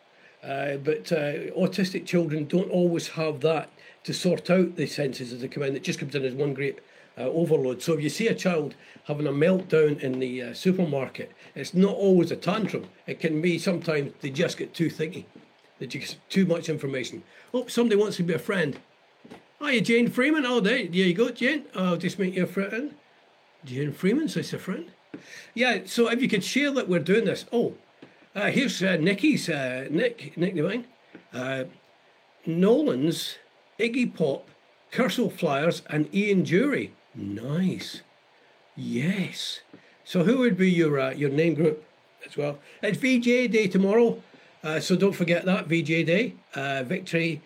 uh, 0.43 0.77
but 0.77 1.11
uh, 1.11 1.51
autistic 1.57 2.05
children 2.05 2.45
don't 2.45 2.71
always 2.71 3.09
have 3.09 3.41
that 3.41 3.71
to 4.05 4.13
sort 4.13 4.51
out 4.51 4.77
the 4.77 4.87
senses 4.87 5.33
as 5.33 5.41
they 5.41 5.49
come 5.49 5.63
in. 5.63 5.75
It 5.75 5.83
just 5.83 5.99
comes 5.99 6.15
in 6.15 6.25
as 6.25 6.35
one 6.35 6.53
great 6.53 6.81
uh, 7.17 7.23
overload. 7.23 7.81
So 7.81 7.95
if 7.95 8.03
you 8.03 8.11
see 8.11 8.29
a 8.29 8.35
child 8.35 8.75
having 9.05 9.27
a 9.27 9.33
meltdown 9.33 9.99
in 10.01 10.19
the 10.19 10.43
uh, 10.43 10.55
supermarket 10.55 11.33
it's 11.55 11.73
not 11.73 11.95
always 11.95 12.31
a 12.31 12.37
tantrum. 12.37 12.87
It 13.07 13.21
can 13.21 13.41
be 13.41 13.59
sometimes 13.59 14.13
they 14.21 14.31
just 14.31 14.59
get 14.59 14.75
too 14.75 14.91
thinky 14.91 15.25
they 15.79 15.87
just 15.87 16.19
too 16.29 16.47
much 16.47 16.69
information. 16.69 17.23
Oh 17.53 17.67
somebody 17.67 17.97
wants 17.97 18.17
to 18.19 18.23
be 18.23 18.35
a 18.35 18.39
friend 18.39 18.79
Hiya, 19.61 19.81
Jane 19.81 20.11
Freeman. 20.11 20.45
Oh, 20.47 20.61
there, 20.61 20.79
there 20.79 20.89
you 20.89 21.15
go, 21.15 21.31
Jane. 21.31 21.65
I'll 21.75 21.97
just 21.97 22.19
make 22.19 22.35
you 22.35 22.45
a 22.45 22.47
friend. 22.47 22.95
Jane 23.65 23.93
Freeman, 23.93 24.29
so 24.29 24.41
it's 24.41 24.53
a 24.53 24.59
friend. 24.59 24.91
Yeah, 25.55 25.81
so 25.87 26.11
if 26.11 26.21
you 26.21 26.29
could 26.29 26.45
share 26.45 26.71
that 26.73 26.89
we're 26.89 26.99
doing 26.99 27.25
this. 27.25 27.47
Oh, 27.53 27.75
uh, 28.35 28.51
here's 28.51 28.83
uh, 28.83 28.97
Nicky's, 28.97 29.49
uh, 29.49 29.87
Nick, 29.91 30.37
Nick 30.37 30.56
Devine. 30.56 30.87
Uh, 31.33 31.65
Nolan's, 32.47 33.37
Iggy 33.79 34.15
Pop, 34.15 34.49
Kursaal 34.93 35.33
Flyers, 35.33 35.83
and 35.89 36.12
Ian 36.15 36.45
Dury. 36.45 36.91
Nice. 37.15 38.03
Yes. 38.77 39.61
So 40.05 40.25
who 40.25 40.39
would 40.39 40.56
be 40.56 40.71
your 40.71 40.99
uh, 40.99 41.11
your 41.12 41.31
name 41.31 41.55
group 41.55 41.85
as 42.27 42.37
well? 42.37 42.59
It's 42.83 42.99
VJ 42.99 43.51
Day 43.51 43.69
tomorrow, 43.69 44.23
uh, 44.62 44.81
so 44.81 44.97
don't 44.97 45.12
forget 45.15 45.45
that 45.45 45.67
VJ 45.67 46.05
Day. 46.06 46.35
Uh, 46.55 46.83
victory 46.83 47.41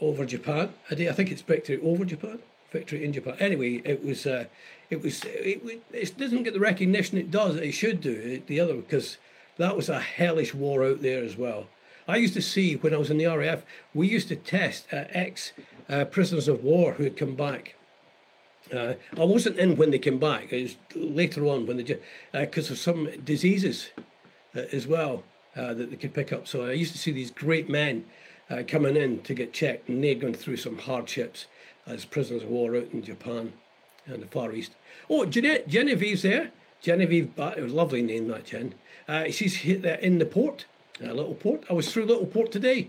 over 0.00 0.24
Japan. 0.24 0.72
I 0.90 0.94
think 0.94 1.30
it's 1.30 1.42
victory 1.42 1.80
over 1.82 2.04
Japan, 2.04 2.38
victory 2.70 3.04
in 3.04 3.12
Japan. 3.12 3.36
Anyway, 3.38 3.82
it 3.84 4.04
was 4.04 4.26
uh, 4.26 4.46
it 4.90 5.02
was 5.02 5.22
it, 5.24 5.82
it 5.92 6.18
doesn't 6.18 6.44
get 6.44 6.54
the 6.54 6.60
recognition 6.60 7.18
it 7.18 7.30
does. 7.30 7.56
It 7.56 7.72
should 7.72 8.00
do 8.00 8.42
the 8.46 8.60
other 8.60 8.74
because 8.74 9.18
that 9.58 9.76
was 9.76 9.88
a 9.88 10.00
hellish 10.00 10.54
war 10.54 10.84
out 10.84 11.02
there 11.02 11.22
as 11.22 11.36
well. 11.36 11.66
I 12.06 12.16
used 12.16 12.34
to 12.34 12.42
see 12.42 12.76
when 12.76 12.94
I 12.94 12.96
was 12.96 13.10
in 13.10 13.18
the 13.18 13.26
RAF, 13.26 13.64
we 13.92 14.08
used 14.08 14.28
to 14.28 14.36
test 14.36 14.86
uh, 14.92 15.04
ex 15.10 15.52
uh, 15.88 16.06
prisoners 16.06 16.48
of 16.48 16.64
war 16.64 16.94
who 16.94 17.04
had 17.04 17.16
come 17.16 17.34
back. 17.34 17.74
Uh, 18.72 18.94
I 19.16 19.24
wasn't 19.24 19.58
in 19.58 19.76
when 19.76 19.90
they 19.90 19.98
came 19.98 20.18
back. 20.18 20.52
It 20.52 20.62
was 20.62 20.76
later 20.94 21.46
on 21.46 21.66
when 21.66 21.76
they 21.76 21.98
because 22.32 22.70
of 22.70 22.78
some 22.78 23.08
diseases 23.24 23.90
as 24.54 24.86
well 24.86 25.24
that 25.54 25.90
they 25.90 25.96
could 25.96 26.14
pick 26.14 26.32
up. 26.32 26.46
So 26.46 26.66
I 26.66 26.72
used 26.72 26.92
to 26.92 26.98
see 26.98 27.10
these 27.10 27.30
great 27.30 27.68
men 27.68 28.04
uh, 28.50 28.62
coming 28.66 28.96
in 28.96 29.20
to 29.22 29.34
get 29.34 29.52
checked, 29.52 29.88
and 29.88 30.02
they're 30.02 30.14
going 30.14 30.34
through 30.34 30.56
some 30.56 30.78
hardships 30.78 31.46
as 31.86 32.04
prisoners 32.04 32.42
of 32.42 32.48
war 32.48 32.76
out 32.76 32.88
in 32.92 33.02
Japan 33.02 33.52
and 34.06 34.22
the 34.22 34.26
Far 34.26 34.52
East. 34.52 34.72
Oh, 35.08 35.24
Gene- 35.26 35.66
Genevieve's 35.66 36.22
there. 36.22 36.50
Genevieve, 36.80 37.32
it 37.36 37.62
was 37.62 37.72
a 37.72 37.76
lovely 37.76 38.02
name, 38.02 38.28
that 38.28 38.46
Jen. 38.46 38.74
Uh, 39.08 39.30
she's 39.30 39.64
in 39.64 40.18
the 40.18 40.26
port, 40.26 40.66
a 41.00 41.12
little 41.12 41.34
port. 41.34 41.64
I 41.68 41.72
was 41.72 41.92
through 41.92 42.06
Littleport 42.06 42.52
today. 42.52 42.88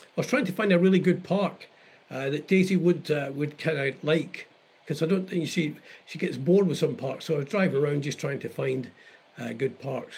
I 0.00 0.02
was 0.16 0.26
trying 0.26 0.46
to 0.46 0.52
find 0.52 0.72
a 0.72 0.78
really 0.78 0.98
good 0.98 1.22
park 1.22 1.68
uh, 2.10 2.30
that 2.30 2.48
Daisy 2.48 2.76
would 2.76 3.10
uh, 3.10 3.30
would 3.32 3.56
kind 3.58 3.78
of 3.78 4.02
like 4.02 4.48
because 4.84 5.02
I 5.02 5.06
don't 5.06 5.30
think 5.30 5.46
she 5.48 5.76
she 6.06 6.18
gets 6.18 6.36
bored 6.36 6.66
with 6.66 6.78
some 6.78 6.96
parks. 6.96 7.26
So 7.26 7.34
I 7.34 7.38
was 7.38 7.46
driving 7.46 7.80
around 7.80 8.02
just 8.02 8.18
trying 8.18 8.40
to 8.40 8.48
find 8.48 8.90
uh, 9.38 9.52
good 9.52 9.78
parks. 9.80 10.16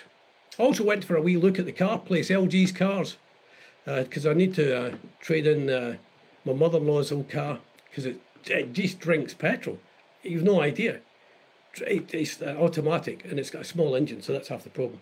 I 0.58 0.62
also 0.62 0.84
went 0.84 1.04
for 1.04 1.16
a 1.16 1.22
wee 1.22 1.36
look 1.36 1.58
at 1.58 1.66
the 1.66 1.72
car 1.72 1.98
place, 1.98 2.30
LG's 2.30 2.72
cars 2.72 3.16
because 3.84 4.26
uh, 4.26 4.30
I 4.30 4.34
need 4.34 4.54
to 4.54 4.78
uh, 4.78 4.94
trade 5.20 5.46
in 5.46 5.68
uh, 5.68 5.96
my 6.44 6.52
mother-in-law's 6.52 7.12
old 7.12 7.28
car 7.28 7.58
because 7.88 8.06
it, 8.06 8.20
it, 8.46 8.72
just 8.72 9.00
drinks 9.00 9.34
petrol. 9.34 9.78
You've 10.22 10.44
no 10.44 10.60
idea. 10.60 11.00
It, 11.78 12.12
it's 12.14 12.40
uh, 12.40 12.56
automatic 12.58 13.24
and 13.24 13.38
it's 13.38 13.50
got 13.50 13.62
a 13.62 13.64
small 13.64 13.94
engine, 13.94 14.22
so 14.22 14.32
that's 14.32 14.48
half 14.48 14.64
the 14.64 14.70
problem. 14.70 15.00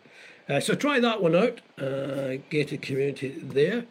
Uh, 0.49 0.61
so 0.61 0.75
try 0.75 0.99
that 1.01 1.23
one 1.23 1.37
out. 1.37 1.61
Uh, 1.79 2.39
gated 2.49 2.83
community 2.83 3.29
there. 3.29 3.85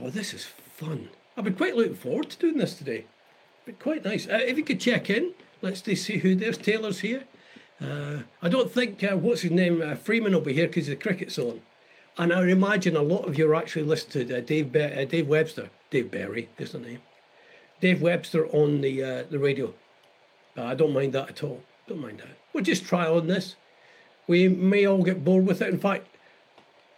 Oh, 0.00 0.10
this 0.10 0.34
is 0.34 0.44
fun. 0.44 1.10
I've 1.36 1.44
been 1.44 1.54
quite 1.54 1.76
looking 1.76 1.94
forward 1.94 2.30
to 2.30 2.38
doing 2.38 2.58
this 2.58 2.74
today. 2.74 3.06
But 3.64 3.78
quite 3.78 4.04
nice. 4.04 4.26
if 4.28 4.58
you 4.58 4.64
could 4.64 4.80
check 4.80 5.08
in, 5.08 5.32
let's 5.62 5.82
see 5.82 6.18
who 6.18 6.34
there's. 6.34 6.58
Taylor's 6.58 7.00
here. 7.00 7.24
I 7.80 8.48
don't 8.48 8.70
think 8.70 9.02
what's 9.02 9.42
his 9.42 9.50
name 9.50 9.96
Freeman 9.96 10.32
will 10.32 10.40
be 10.40 10.52
here 10.52 10.66
because 10.66 10.86
the 10.86 10.96
cricket's 10.96 11.38
on. 11.38 11.62
And 12.16 12.32
I 12.32 12.46
imagine 12.46 12.96
a 12.96 13.02
lot 13.02 13.26
of 13.26 13.36
you 13.36 13.50
are 13.50 13.56
actually 13.56 13.82
listening 13.82 14.28
to 14.28 14.38
uh, 14.38 14.40
Dave, 14.40 14.72
Be- 14.72 14.80
uh, 14.80 15.04
Dave 15.04 15.26
Webster, 15.26 15.70
Dave 15.90 16.10
Berry 16.10 16.48
is 16.58 16.72
the 16.72 16.78
name. 16.78 17.00
Dave 17.80 18.00
Webster 18.00 18.46
on 18.46 18.80
the 18.80 19.02
uh, 19.02 19.24
the 19.30 19.38
radio. 19.38 19.74
I 20.56 20.74
don't 20.74 20.92
mind 20.92 21.12
that 21.14 21.28
at 21.28 21.42
all. 21.42 21.62
Don't 21.88 22.00
mind 22.00 22.20
that. 22.20 22.38
We'll 22.52 22.64
just 22.64 22.84
try 22.84 23.06
on 23.06 23.26
this. 23.26 23.56
We 24.26 24.48
may 24.48 24.86
all 24.86 25.02
get 25.02 25.24
bored 25.24 25.46
with 25.46 25.60
it. 25.60 25.68
In 25.68 25.80
fact, 25.80 26.06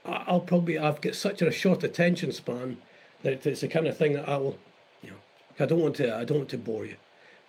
I'll 0.05 0.41
probably 0.41 0.79
I've 0.79 1.01
got 1.01 1.15
such 1.15 1.43
a 1.43 1.51
short 1.51 1.83
attention 1.83 2.31
span 2.33 2.77
that 3.23 3.47
it's 3.47 3.63
the 3.63 3.69
kind 3.69 3.87
of 3.87 3.97
thing 3.97 4.13
that 4.13 4.29
I 4.29 4.37
will, 4.37 4.59
you 5.03 5.11
know, 5.11 5.17
I 5.59 5.67
don't 5.67 5.81
want 5.81 5.97
to 5.97 6.15
I 6.15 6.25
don't 6.25 6.39
want 6.39 6.51
to 6.51 6.59
bore 6.59 6.85
you. 6.85 6.97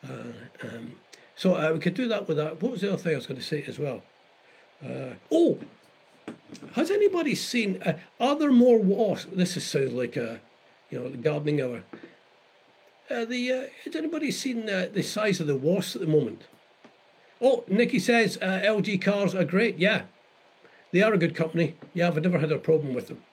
Uh, 0.08 0.68
um, 0.68 0.94
so 1.36 1.56
uh, 1.56 1.74
we 1.74 1.80
could 1.80 1.94
do 1.94 2.08
that 2.08 2.28
with 2.28 2.38
that. 2.38 2.62
What 2.62 2.72
was 2.72 2.82
the 2.82 2.94
other 2.94 3.02
thing 3.02 3.14
I 3.14 3.18
was 3.18 3.28
going 3.28 3.40
to 3.40 3.46
say 3.46 3.64
as 3.68 3.78
well? 3.78 4.02
Uh, 4.84 5.14
oh, 5.32 5.60
has 6.74 6.92
anybody 6.92 7.36
seen? 7.36 7.82
Uh, 7.84 7.98
are 8.20 8.36
there 8.36 8.52
more 8.52 8.80
wasps? 8.80 9.32
This 9.34 9.58
is, 9.58 9.66
sounds 9.66 9.94
like 9.94 10.16
a, 10.16 10.40
you 10.90 11.00
know, 11.00 11.10
gardening 11.10 11.62
hour. 11.62 11.84
Uh, 13.10 13.26
the 13.26 13.52
uh, 13.52 13.64
has 13.86 13.96
anybody 13.96 14.32
seen 14.32 14.70
uh, 14.70 14.88
the 14.92 15.02
size 15.02 15.40
of 15.40 15.48
the 15.48 15.56
wasps 15.56 15.96
at 15.96 16.02
the 16.02 16.08
moment? 16.08 16.48
Oh, 17.42 17.64
Nikki 17.68 18.00
says 18.00 18.38
uh, 18.42 18.62
LG 18.64 19.02
cars 19.02 19.34
are 19.34 19.46
great. 19.46 19.78
Yeah, 19.78 20.04
they 20.92 21.02
are 21.02 21.14
a 21.14 21.18
good 21.18 21.36
company. 21.36 21.76
Yeah, 21.94 22.08
I've 22.08 22.22
never 22.22 22.40
had 22.40 22.52
a 22.52 22.58
problem 22.58 22.94
with 22.94 23.08
them. 23.08 23.24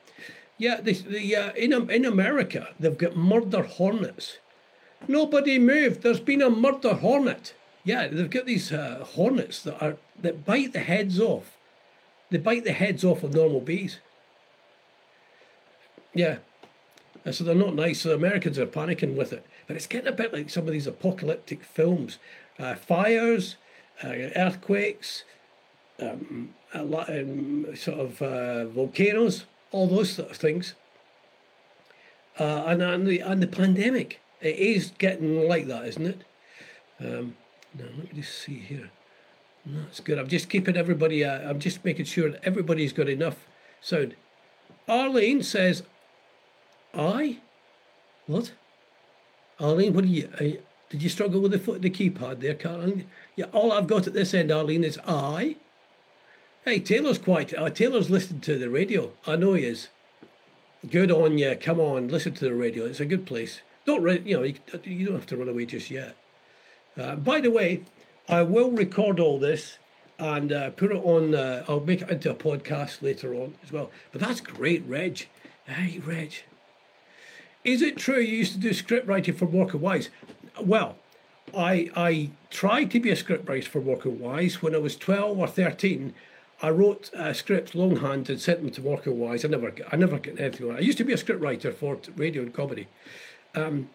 Yeah, 0.59 0.81
the, 0.81 0.93
the 0.93 1.37
uh, 1.37 1.53
in 1.55 1.73
in 1.91 2.05
America 2.05 2.69
they've 2.79 2.97
got 2.97 3.17
murder 3.17 3.63
hornets. 3.63 4.39
Nobody 5.09 5.59
moved. 5.59 6.03
There's 6.03 6.21
been 6.21 6.43
a 6.43 6.51
murder 6.51 6.95
hornet. 6.95 7.55
Yeah, 7.83 8.09
they've 8.09 8.31
got 8.31 8.47
these 8.47 8.73
uh, 8.73 9.05
hornets 9.15 9.63
that 9.63 9.83
are 9.83 9.97
that 10.23 10.45
bite 10.45 10.73
the 10.73 10.81
heads 10.81 11.21
off. 11.21 11.57
They 12.31 12.39
bite 12.39 12.65
the 12.65 12.73
heads 12.73 13.05
off 13.05 13.23
of 13.23 13.35
normal 13.35 13.61
bees. 13.61 14.01
Yeah, 16.15 16.39
so 17.31 17.45
they're 17.45 17.55
not 17.55 17.75
nice. 17.75 18.03
So 18.03 18.11
the 18.11 18.15
Americans 18.15 18.59
are 18.59 18.67
panicking 18.67 19.17
with 19.17 19.33
it. 19.33 19.45
But 19.67 19.77
it's 19.77 19.87
getting 19.87 20.09
a 20.09 20.13
bit 20.13 20.33
like 20.33 20.51
some 20.51 20.67
of 20.67 20.73
these 20.73 20.87
apocalyptic 20.87 21.65
films, 21.65 22.19
uh, 22.59 22.75
fires, 22.75 23.57
uh, 24.03 24.09
earthquakes, 24.37 25.25
um, 26.01 26.55
lot, 26.75 27.09
um, 27.09 27.75
sort 27.75 27.99
of 27.99 28.23
uh, 28.23 28.67
volcanoes, 28.67 29.47
all 29.73 29.87
those 29.87 30.13
sort 30.13 30.31
of 30.31 30.37
things. 30.37 30.75
Uh, 32.39 32.65
and, 32.67 32.83
and, 32.83 33.07
the, 33.07 33.21
and 33.21 33.43
the 33.43 33.47
pandemic, 33.47 34.21
it 34.41 34.57
is 34.57 34.93
getting 34.99 35.49
like 35.49 35.67
that, 35.67 35.87
isn't 35.87 36.07
it? 36.07 36.25
Um, 37.01 37.37
now, 37.77 37.85
let 37.97 38.13
me 38.15 38.21
just 38.21 38.39
see 38.39 38.59
here. 38.59 38.91
That's 39.67 40.01
good. 40.01 40.19
I'm 40.19 40.29
just 40.29 40.51
keeping 40.51 40.77
everybody, 40.77 41.25
uh, 41.25 41.49
I'm 41.49 41.59
just 41.59 41.85
making 41.85 42.05
sure 42.05 42.31
that 42.31 42.45
everybody's 42.45 42.93
got 42.93 43.09
enough 43.09 43.47
sound. 43.81 44.15
Arlene 44.87 45.43
says, 45.43 45.83
I? 46.93 47.39
What? 48.27 48.53
Arlene, 49.59 49.95
what 49.95 50.05
do 50.05 50.11
you, 50.11 50.29
uh, 50.35 50.61
did 50.91 51.03
you 51.03 51.09
struggle 51.09 51.41
with 51.41 51.53
the 51.53 51.59
foot, 51.59 51.81
the 51.81 51.91
keypad 51.91 52.41
there, 52.41 52.55
Caroline? 52.55 53.07
Yeah, 53.37 53.47
all 53.53 53.73
I've 53.73 53.87
got 53.87 54.07
at 54.07 54.13
this 54.13 54.35
end, 54.35 54.51
Arlene, 54.53 54.85
is 54.85 54.99
I. 55.07 55.57
Hey, 56.65 56.81
Taylor's 56.81 57.19
quite. 57.19 57.53
Uh, 57.55 57.71
Taylor's 57.71 58.11
listening 58.11 58.41
to 58.43 58.59
the 58.59 58.71
radio. 58.71 59.13
I 59.27 59.37
know 59.37 59.55
he 59.55 59.65
is. 59.65 59.89
Good 60.91 61.11
on 61.11 61.39
you. 61.39 61.57
Come 61.61 61.81
on, 61.81 62.09
listen 62.09 62.35
to 62.35 62.45
the 62.45 62.55
radio. 62.55 62.85
It's 62.85 63.01
a 63.01 63.07
good 63.07 63.27
place. 63.27 63.61
Don't 63.87 64.27
you 64.27 64.37
know? 64.37 64.43
You, 64.43 64.55
you 64.85 65.07
don't 65.07 65.17
have 65.17 65.27
to 65.27 65.37
run 65.37 65.49
away 65.49 65.67
just 65.67 65.91
yet. 65.91 66.17
Uh, 66.97 67.17
by 67.17 67.41
the 67.41 67.51
way, 67.51 67.83
I 68.29 68.43
will 68.43 68.71
record 68.71 69.21
all 69.21 69.39
this 69.39 69.79
and 70.19 70.53
uh, 70.53 70.71
put 70.71 70.93
it 70.93 71.03
on. 71.05 71.35
Uh, 71.35 71.65
I'll 71.69 71.81
make 71.81 72.03
it 72.03 72.11
into 72.11 72.31
a 72.31 72.35
podcast 72.35 73.03
later 73.03 73.35
on 73.35 73.55
as 73.63 73.73
well. 73.73 73.91
But 74.13 74.21
that's 74.21 74.41
great, 74.41 74.85
Reg. 74.87 75.29
Hey, 75.67 75.99
Reg. 75.99 76.33
Is 77.65 77.83
it 77.83 77.97
true 77.97 78.21
you 78.21 78.39
used 78.39 78.53
to 78.53 78.59
do 78.59 78.73
script 78.73 79.07
writing 79.07 79.35
for 79.35 79.47
Morecambe 79.47 79.81
Wise? 79.81 80.11
Well, 80.61 80.97
I 81.57 81.91
I 81.97 82.31
tried 82.51 82.91
to 82.93 83.01
be 83.01 83.11
a 83.11 83.17
script 83.17 83.49
writer 83.49 83.69
for 83.69 83.81
Morecambe 83.81 84.21
Wise 84.21 84.63
when 84.63 84.75
I 84.75 84.79
was 84.79 84.97
twelve 84.97 85.39
or 85.39 85.49
thirteen. 85.49 86.15
I 86.63 86.71
wrote 86.71 87.13
uh, 87.15 87.33
scripts 87.33 87.75
longhand 87.75 88.31
and 88.31 88.41
sent 88.41 88.61
them 88.61 88.71
to 88.71 88.81
Morecambe 88.81 89.19
Wise. 89.19 89.45
I 89.45 89.49
never, 89.49 89.73
I 89.91 89.97
never 89.97 90.19
get 90.19 90.41
anything. 90.41 90.71
I 90.71 90.79
used 90.79 90.99
to 90.99 91.05
be 91.05 91.13
a 91.13 91.19
script 91.19 91.43
writer 91.43 91.73
for 91.73 91.99
radio 92.17 92.43
and 92.43 92.55
comedy, 92.55 92.87
um, 93.55 93.91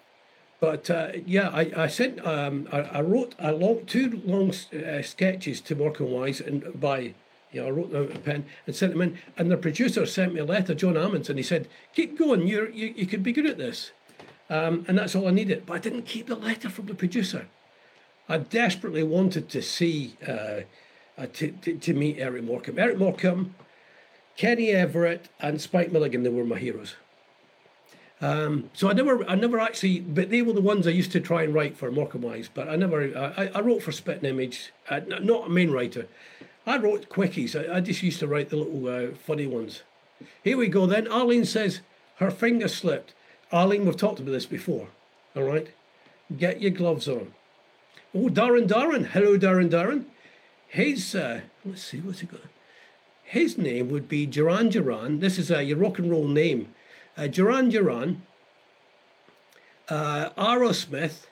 but 0.60 0.90
uh, 0.90 1.10
yeah, 1.26 1.50
I, 1.50 1.72
I 1.84 1.88
sent, 1.88 2.26
um, 2.26 2.68
I, 2.72 2.80
I, 2.80 3.02
wrote 3.02 3.34
a 3.40 3.54
long, 3.54 3.86
two 3.86 4.22
long 4.26 4.52
uh, 4.74 5.02
sketches 5.02 5.62
to 5.62 5.76
Morecambe 5.76 6.12
Wise 6.12 6.42
and 6.42 6.80
by, 6.80 7.14
you 7.52 7.62
know, 7.62 7.68
I 7.68 7.70
wrote 7.70 7.92
them 7.92 8.08
with 8.08 8.18
a 8.18 8.20
pen 8.20 8.46
and 8.68 8.76
sent 8.76 8.92
them 8.92 9.02
in. 9.02 9.18
And 9.38 9.50
the 9.50 9.58
producer 9.58 10.06
sent 10.06 10.34
me 10.34 10.42
a 10.42 10.46
letter, 10.46 10.76
John 10.76 10.98
Ammonds, 10.98 11.30
and 11.30 11.40
he 11.40 11.44
said, 11.44 11.68
"Keep 11.94 12.18
going. 12.18 12.46
You're, 12.46 12.70
you, 12.70 12.94
you 12.96 13.06
could 13.06 13.24
be 13.24 13.32
good 13.32 13.46
at 13.46 13.58
this." 13.58 13.92
Um, 14.50 14.86
and 14.88 14.98
that's 14.98 15.16
all 15.16 15.28
I 15.28 15.32
needed. 15.32 15.66
But 15.66 15.74
I 15.76 15.80
didn't 15.80 16.04
keep 16.04 16.28
the 16.28 16.36
letter 16.36 16.70
from 16.70 16.88
the 16.88 16.96
producer. 16.96 17.48
I 18.28 18.38
desperately 18.38 19.04
wanted 19.04 19.50
to 19.50 19.62
see. 19.62 20.16
Uh, 20.28 20.62
uh, 21.20 21.28
to, 21.34 21.52
to, 21.52 21.78
to, 21.78 21.94
meet 21.94 22.18
Eric 22.18 22.44
Morecambe. 22.46 22.80
Eric 22.80 22.98
Morecambe, 22.98 23.54
Kenny 24.38 24.70
Everett, 24.70 25.28
and 25.42 25.60
Spike 25.60 25.92
Milligan, 25.92 26.24
they 26.24 26.30
were 26.30 26.46
my 26.46 26.58
heroes. 26.58 26.96
Um, 28.22 28.70
so 28.74 28.90
I 28.90 28.94
never, 28.94 29.24
I 29.30 29.36
never 29.36 29.60
actually, 29.60 30.02
but 30.02 30.30
they 30.30 30.42
were 30.42 30.54
the 30.54 30.62
ones 30.62 30.86
I 30.86 30.92
used 30.92 31.12
to 31.14 31.22
try 31.22 31.44
and 31.44 31.54
write 31.54 31.78
for 31.78 31.90
Morecambe 31.90 32.24
Wise. 32.24 32.50
But 32.54 32.68
I 32.68 32.76
never, 32.76 33.18
I, 33.18 33.50
I 33.56 33.62
wrote 33.62 33.82
for 33.82 33.92
Spitting 33.92 34.30
Image, 34.30 34.74
uh, 34.90 35.00
not 35.08 35.48
a 35.48 35.50
main 35.50 35.72
writer. 35.72 36.08
I 36.66 36.78
wrote 36.78 37.10
quickies. 37.10 37.56
I, 37.56 37.78
I 37.78 37.80
just 37.80 38.04
used 38.04 38.20
to 38.20 38.28
write 38.28 38.50
the 38.50 38.58
little 38.58 38.88
uh, 38.88 39.16
funny 39.16 39.48
ones. 39.48 39.84
Here 40.44 40.58
we 40.58 40.68
go. 40.68 40.86
Then 40.86 41.08
Arlene 41.08 41.46
says 41.46 41.80
her 42.18 42.30
finger 42.30 42.68
slipped. 42.68 43.14
Arlene, 43.52 43.86
we've 43.86 43.96
talked 43.96 44.20
about 44.20 44.32
this 44.32 44.46
before. 44.46 44.90
All 45.36 45.44
right, 45.44 45.70
get 46.36 46.62
your 46.62 46.72
gloves 46.72 47.08
on. 47.08 47.34
Oh, 48.14 48.28
Darren, 48.28 48.68
Darren. 48.68 49.08
Hello, 49.08 49.38
Darren, 49.38 49.70
Darren. 49.70 50.06
His, 50.68 51.16
uh, 51.16 51.42
let's 51.64 51.84
see, 51.84 52.00
what's 52.00 52.20
he 52.20 52.28
got? 52.28 52.42
His 53.24 53.58
name 53.58 53.90
would 53.90 54.10
be 54.10 54.26
Duran 54.26 54.70
Duran. 54.70 55.20
This 55.20 55.38
is 55.38 55.52
uh, 55.52 55.60
your 55.60 55.78
rock 55.78 56.00
and 56.00 56.12
roll 56.12 56.28
name. 56.28 56.74
Uh, 57.20 57.28
Duran 57.28 57.68
Duran, 57.68 58.22
uh, 59.90 60.30
Aerosmith, 60.38 61.26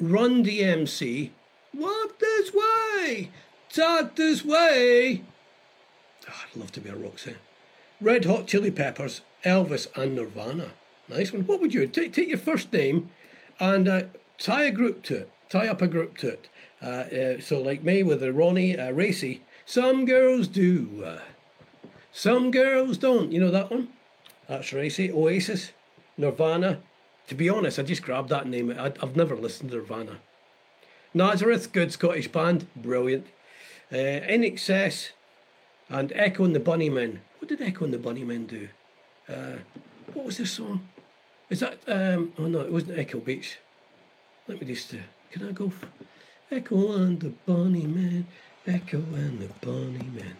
Run 0.00 0.42
DMC, 0.42 1.28
Walk 1.74 2.18
This 2.18 2.50
Way, 2.54 3.28
Talk 3.70 4.16
This 4.16 4.42
Way. 4.42 5.22
Oh, 6.26 6.32
I'd 6.32 6.58
love 6.58 6.72
to 6.72 6.80
be 6.80 6.88
a 6.88 6.96
rock. 6.96 7.20
Red 8.00 8.24
Hot 8.24 8.46
Chili 8.46 8.70
Peppers, 8.70 9.20
Elvis, 9.44 9.88
and 9.94 10.14
Nirvana. 10.14 10.70
Nice 11.10 11.34
one. 11.34 11.42
What 11.42 11.60
would 11.60 11.74
you 11.74 11.86
take? 11.86 12.14
Take 12.14 12.28
your 12.28 12.38
first 12.38 12.72
name 12.72 13.10
and 13.60 13.86
uh, 13.86 14.02
tie 14.38 14.64
a 14.64 14.70
group 14.70 15.02
to 15.02 15.16
it. 15.16 15.30
Tie 15.50 15.68
up 15.68 15.82
a 15.82 15.86
group 15.86 16.16
to 16.18 16.28
it. 16.28 16.48
Uh, 16.82 16.86
uh, 16.86 17.40
so, 17.42 17.60
like 17.60 17.84
me 17.84 18.02
with 18.02 18.20
the 18.20 18.32
Ronnie 18.32 18.78
uh, 18.78 18.90
Racey, 18.90 19.42
some 19.66 20.06
girls 20.06 20.48
do, 20.48 21.04
uh, 21.04 21.18
some 22.10 22.50
girls 22.50 22.96
don't. 22.96 23.32
You 23.32 23.40
know 23.40 23.50
that 23.50 23.70
one? 23.70 23.88
That's 24.48 24.72
Racey, 24.72 25.10
Oasis, 25.10 25.72
Nirvana. 26.18 26.80
To 27.28 27.34
be 27.34 27.48
honest, 27.48 27.78
I 27.78 27.82
just 27.82 28.02
grabbed 28.02 28.28
that 28.28 28.46
name. 28.46 28.70
I, 28.70 28.92
have 29.00 29.16
never 29.16 29.34
listened 29.36 29.70
to 29.70 29.76
Nirvana. 29.76 30.18
Nazareth, 31.14 31.72
good 31.72 31.92
Scottish 31.92 32.28
band, 32.28 32.66
brilliant. 32.76 33.26
Uh, 33.92 33.96
excess, 33.96 35.10
and 35.88 36.12
Echo 36.14 36.44
and 36.44 36.54
the 36.54 36.60
Bunnymen. 36.60 37.18
What 37.38 37.48
did 37.48 37.62
Echo 37.62 37.84
and 37.84 37.94
the 37.94 37.98
Bunnymen 37.98 38.46
do? 38.46 38.68
Uh, 39.28 39.58
what 40.12 40.26
was 40.26 40.38
this 40.38 40.52
song? 40.52 40.88
Is 41.48 41.60
that, 41.60 41.78
um, 41.86 42.32
oh 42.38 42.46
no, 42.46 42.60
it 42.60 42.72
wasn't 42.72 42.98
Echo 42.98 43.20
Beach. 43.20 43.58
Let 44.48 44.60
me 44.60 44.66
just, 44.66 44.92
uh, 44.94 44.98
can 45.30 45.48
I 45.48 45.52
go? 45.52 45.72
Echo 46.50 46.92
and 46.92 47.20
the 47.20 47.32
Bunnymen, 47.46 48.24
Echo 48.66 48.98
and 48.98 49.40
the 49.40 49.48
Bunnymen. 49.66 50.34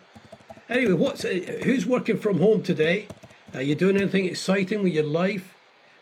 Anyway, 0.68 0.92
what's 0.92 1.24
uh, 1.24 1.60
who's 1.62 1.86
working 1.86 2.18
from 2.18 2.38
home 2.38 2.62
today? 2.62 3.06
Are 3.54 3.62
you 3.62 3.74
doing 3.74 3.96
anything 3.96 4.26
exciting 4.26 4.82
with 4.82 4.92
your 4.92 5.04
life? 5.04 5.54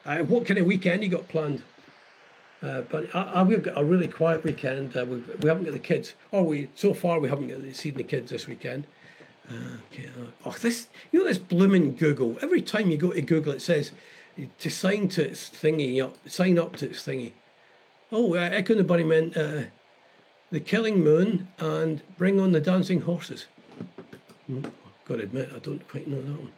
Uh, 0.06 0.18
what 0.18 0.46
kind 0.46 0.58
of 0.58 0.66
weekend 0.66 1.02
you 1.02 1.10
got 1.10 1.28
planned? 1.28 1.62
Uh, 2.62 2.80
but 2.82 3.14
I, 3.14 3.22
I, 3.22 3.42
we've 3.42 3.62
got 3.62 3.76
a 3.76 3.84
really 3.84 4.08
quiet 4.08 4.42
weekend. 4.42 4.96
Uh, 4.96 5.04
we, 5.04 5.16
we 5.40 5.48
haven't 5.48 5.64
got 5.64 5.72
the 5.72 5.78
kids. 5.78 6.14
Oh, 6.32 6.42
we 6.42 6.68
so 6.74 6.94
far 6.94 7.20
we 7.20 7.28
haven't 7.28 7.48
got 7.48 7.76
seen 7.76 7.94
the 7.94 8.04
kids 8.04 8.30
this 8.30 8.46
weekend. 8.46 8.86
Okay. 9.50 10.06
Uh, 10.06 10.26
oh, 10.46 10.52
this 10.60 10.88
you 11.10 11.18
know 11.18 11.26
this 11.26 11.38
blooming 11.38 11.94
Google. 11.94 12.38
Every 12.40 12.62
time 12.62 12.90
you 12.90 12.96
go 12.96 13.12
to 13.12 13.20
Google, 13.20 13.52
it 13.52 13.60
says 13.60 13.92
to 14.58 14.70
sign 14.70 15.08
to 15.10 15.28
its 15.28 15.50
thingy 15.50 16.02
up, 16.02 16.16
sign 16.28 16.58
up 16.58 16.76
to 16.76 16.88
its 16.88 17.06
thingy. 17.06 17.32
Oh, 18.10 18.34
uh, 18.34 18.38
Echo 18.38 18.74
and 18.74 18.88
the 18.88 18.94
Bunnymen 18.94 19.36
uh, 19.36 19.66
the 20.52 20.60
Killing 20.60 21.02
Moon, 21.02 21.48
and 21.58 22.02
Bring 22.16 22.38
on 22.38 22.52
the 22.52 22.60
Dancing 22.60 23.00
Horses. 23.00 23.46
Hmm, 24.46 24.64
got 25.06 25.16
to 25.16 25.22
admit, 25.22 25.50
I 25.54 25.58
don't 25.58 25.86
quite 25.88 26.06
know 26.06 26.20
that 26.20 26.38
one. 26.38 26.52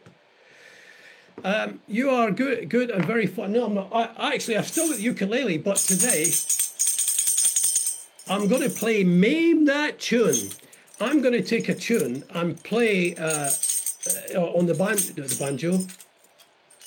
Um, 1.43 1.79
you 1.87 2.09
are 2.09 2.31
good, 2.31 2.69
good 2.69 2.89
and 2.89 3.05
very 3.05 3.27
fun. 3.27 3.53
No, 3.53 3.65
I'm 3.65 3.73
not. 3.75 3.89
I, 3.93 4.33
actually, 4.33 4.57
I've 4.57 4.67
still 4.67 4.87
got 4.87 4.97
the 4.97 5.03
ukulele, 5.03 5.57
but 5.57 5.77
today 5.77 6.25
I'm 8.27 8.47
going 8.47 8.61
to 8.61 8.69
play 8.69 9.03
Maim 9.03 9.65
That 9.65 9.99
Tune. 9.99 10.49
I'm 10.99 11.21
going 11.21 11.33
to 11.33 11.43
take 11.43 11.69
a 11.69 11.75
tune 11.75 12.23
and 12.31 12.61
play 12.63 13.15
uh, 13.15 13.49
uh, 14.33 14.39
on 14.39 14.65
the, 14.65 14.73
ban- 14.73 14.95
the 14.95 15.35
banjo, 15.39 15.79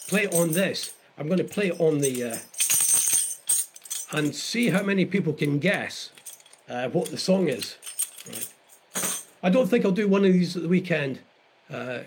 play 0.08 0.26
on 0.28 0.52
this. 0.52 0.94
I'm 1.18 1.26
going 1.26 1.38
to 1.38 1.44
play 1.44 1.70
on 1.72 1.98
the. 1.98 2.24
Uh, 2.24 2.36
and 4.10 4.34
see 4.34 4.70
how 4.70 4.82
many 4.82 5.04
people 5.04 5.32
can 5.32 5.58
guess 5.58 6.10
uh, 6.68 6.88
what 6.88 7.10
the 7.10 7.18
song 7.18 7.48
is. 7.48 7.76
Right. 8.26 8.48
I 9.42 9.50
don't 9.50 9.68
think 9.68 9.84
I'll 9.84 9.92
do 9.92 10.08
one 10.08 10.24
of 10.24 10.32
these 10.32 10.56
at 10.56 10.62
the 10.62 10.68
weekend. 10.68 11.20
Uh, 11.70 12.00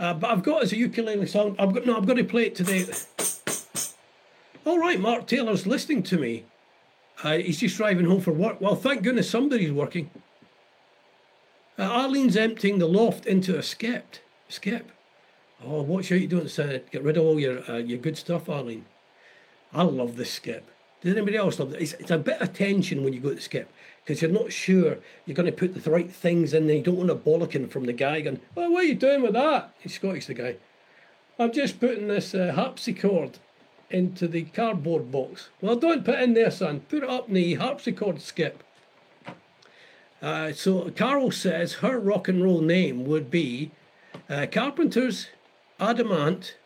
uh, 0.00 0.14
but 0.14 0.30
I've 0.30 0.42
got 0.42 0.62
as 0.62 0.72
a 0.72 0.76
ukulele 0.76 1.26
song. 1.26 1.54
I've 1.58 1.74
got 1.74 1.86
no. 1.86 1.96
I've 1.96 2.06
got 2.06 2.14
to 2.14 2.24
play 2.24 2.46
it 2.46 2.54
today. 2.54 2.86
All 4.64 4.78
right, 4.78 4.98
Mark 4.98 5.26
Taylor's 5.26 5.66
listening 5.66 6.02
to 6.04 6.18
me. 6.18 6.46
Uh, 7.22 7.36
he's 7.36 7.60
just 7.60 7.76
driving 7.76 8.06
home 8.06 8.20
for 8.20 8.32
work. 8.32 8.60
Well, 8.60 8.76
thank 8.76 9.02
goodness 9.02 9.28
somebody's 9.28 9.72
working. 9.72 10.10
Uh, 11.78 11.82
Arlene's 11.82 12.36
emptying 12.36 12.78
the 12.78 12.88
loft 12.88 13.26
into 13.26 13.58
a 13.58 13.62
skip. 13.62 14.16
Skip. 14.48 14.90
Oh, 15.62 15.82
watch 15.82 16.10
out 16.10 16.20
you 16.20 16.28
don't 16.28 16.58
uh, 16.58 16.78
get 16.90 17.02
rid 17.02 17.18
of 17.18 17.24
all 17.24 17.38
your 17.38 17.70
uh, 17.70 17.76
your 17.76 17.98
good 17.98 18.16
stuff, 18.16 18.48
Arlene. 18.48 18.86
I 19.72 19.82
love 19.82 20.16
this 20.16 20.32
skip. 20.32 20.70
Does 21.02 21.16
anybody 21.16 21.36
else 21.36 21.58
love 21.58 21.72
it? 21.72 21.80
It's, 21.80 21.94
it's 21.94 22.10
a 22.10 22.18
bit 22.18 22.40
of 22.40 22.52
tension 22.52 23.02
when 23.02 23.12
you 23.12 23.20
go 23.20 23.34
to 23.34 23.40
skip 23.40 23.72
because 24.04 24.20
you're 24.20 24.30
not 24.30 24.52
sure 24.52 24.98
you're 25.24 25.34
going 25.34 25.46
to 25.46 25.52
put 25.52 25.82
the 25.82 25.90
right 25.90 26.10
things 26.10 26.52
in 26.52 26.66
there. 26.66 26.76
You 26.76 26.82
don't 26.82 26.96
want 26.96 27.10
a 27.10 27.14
bollocking 27.14 27.70
from 27.70 27.86
the 27.86 27.92
guy 27.92 28.20
going, 28.20 28.40
well, 28.54 28.70
what 28.70 28.84
are 28.84 28.88
you 28.88 28.94
doing 28.94 29.22
with 29.22 29.32
that? 29.32 29.74
He's 29.80 29.94
Scottish, 29.94 30.26
the 30.26 30.34
guy. 30.34 30.56
I'm 31.38 31.52
just 31.52 31.80
putting 31.80 32.08
this 32.08 32.34
uh, 32.34 32.52
harpsichord 32.54 33.38
into 33.88 34.28
the 34.28 34.42
cardboard 34.42 35.10
box. 35.10 35.48
Well, 35.62 35.76
don't 35.76 36.04
put 36.04 36.16
it 36.16 36.22
in 36.22 36.34
there, 36.34 36.50
son. 36.50 36.80
Put 36.80 37.02
it 37.02 37.08
up 37.08 37.28
in 37.28 37.34
the 37.34 37.54
harpsichord 37.54 38.20
skip. 38.20 38.62
Uh, 40.20 40.52
so 40.52 40.90
Carol 40.90 41.30
says 41.30 41.74
her 41.74 41.98
rock 41.98 42.28
and 42.28 42.44
roll 42.44 42.60
name 42.60 43.06
would 43.06 43.30
be 43.30 43.70
uh, 44.28 44.46
Carpenters, 44.52 45.28
Adam 45.80 46.12
Ant, 46.12 46.56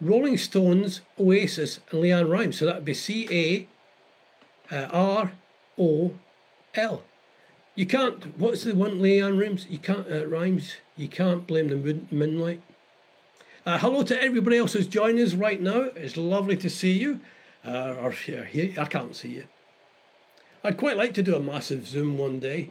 Rolling 0.00 0.38
Stones, 0.38 1.00
Oasis, 1.18 1.80
and 1.90 2.02
LeAnn 2.02 2.30
Rimes. 2.30 2.58
So 2.58 2.66
that 2.66 2.76
would 2.76 2.84
be 2.84 2.94
C 2.94 3.26
A 3.32 3.68
uh, 4.70 4.88
R 4.92 5.32
O 5.78 6.12
L. 6.74 7.02
You 7.74 7.86
can't. 7.86 8.38
What's 8.38 8.64
the 8.64 8.74
one 8.74 9.00
LeAnn 9.00 9.40
Rimes? 9.40 9.66
You 9.68 9.78
can't 9.78 10.10
uh, 10.10 10.26
rhymes. 10.26 10.74
You 10.96 11.08
can't 11.08 11.46
blame 11.46 11.68
the 11.68 12.00
moonlight. 12.10 12.62
Uh, 13.64 13.78
hello 13.78 14.02
to 14.02 14.22
everybody 14.22 14.58
else 14.58 14.72
who's 14.72 14.86
joining 14.86 15.22
us 15.22 15.34
right 15.34 15.60
now. 15.60 15.82
It's 15.94 16.16
lovely 16.16 16.56
to 16.58 16.70
see 16.70 16.92
you. 16.92 17.20
Uh, 17.64 17.94
or 18.00 18.10
here, 18.12 18.74
I 18.78 18.84
can't 18.86 19.14
see 19.14 19.28
you. 19.28 19.44
I'd 20.64 20.78
quite 20.78 20.96
like 20.96 21.14
to 21.14 21.22
do 21.22 21.36
a 21.36 21.40
massive 21.40 21.86
Zoom 21.86 22.18
one 22.18 22.38
day. 22.38 22.70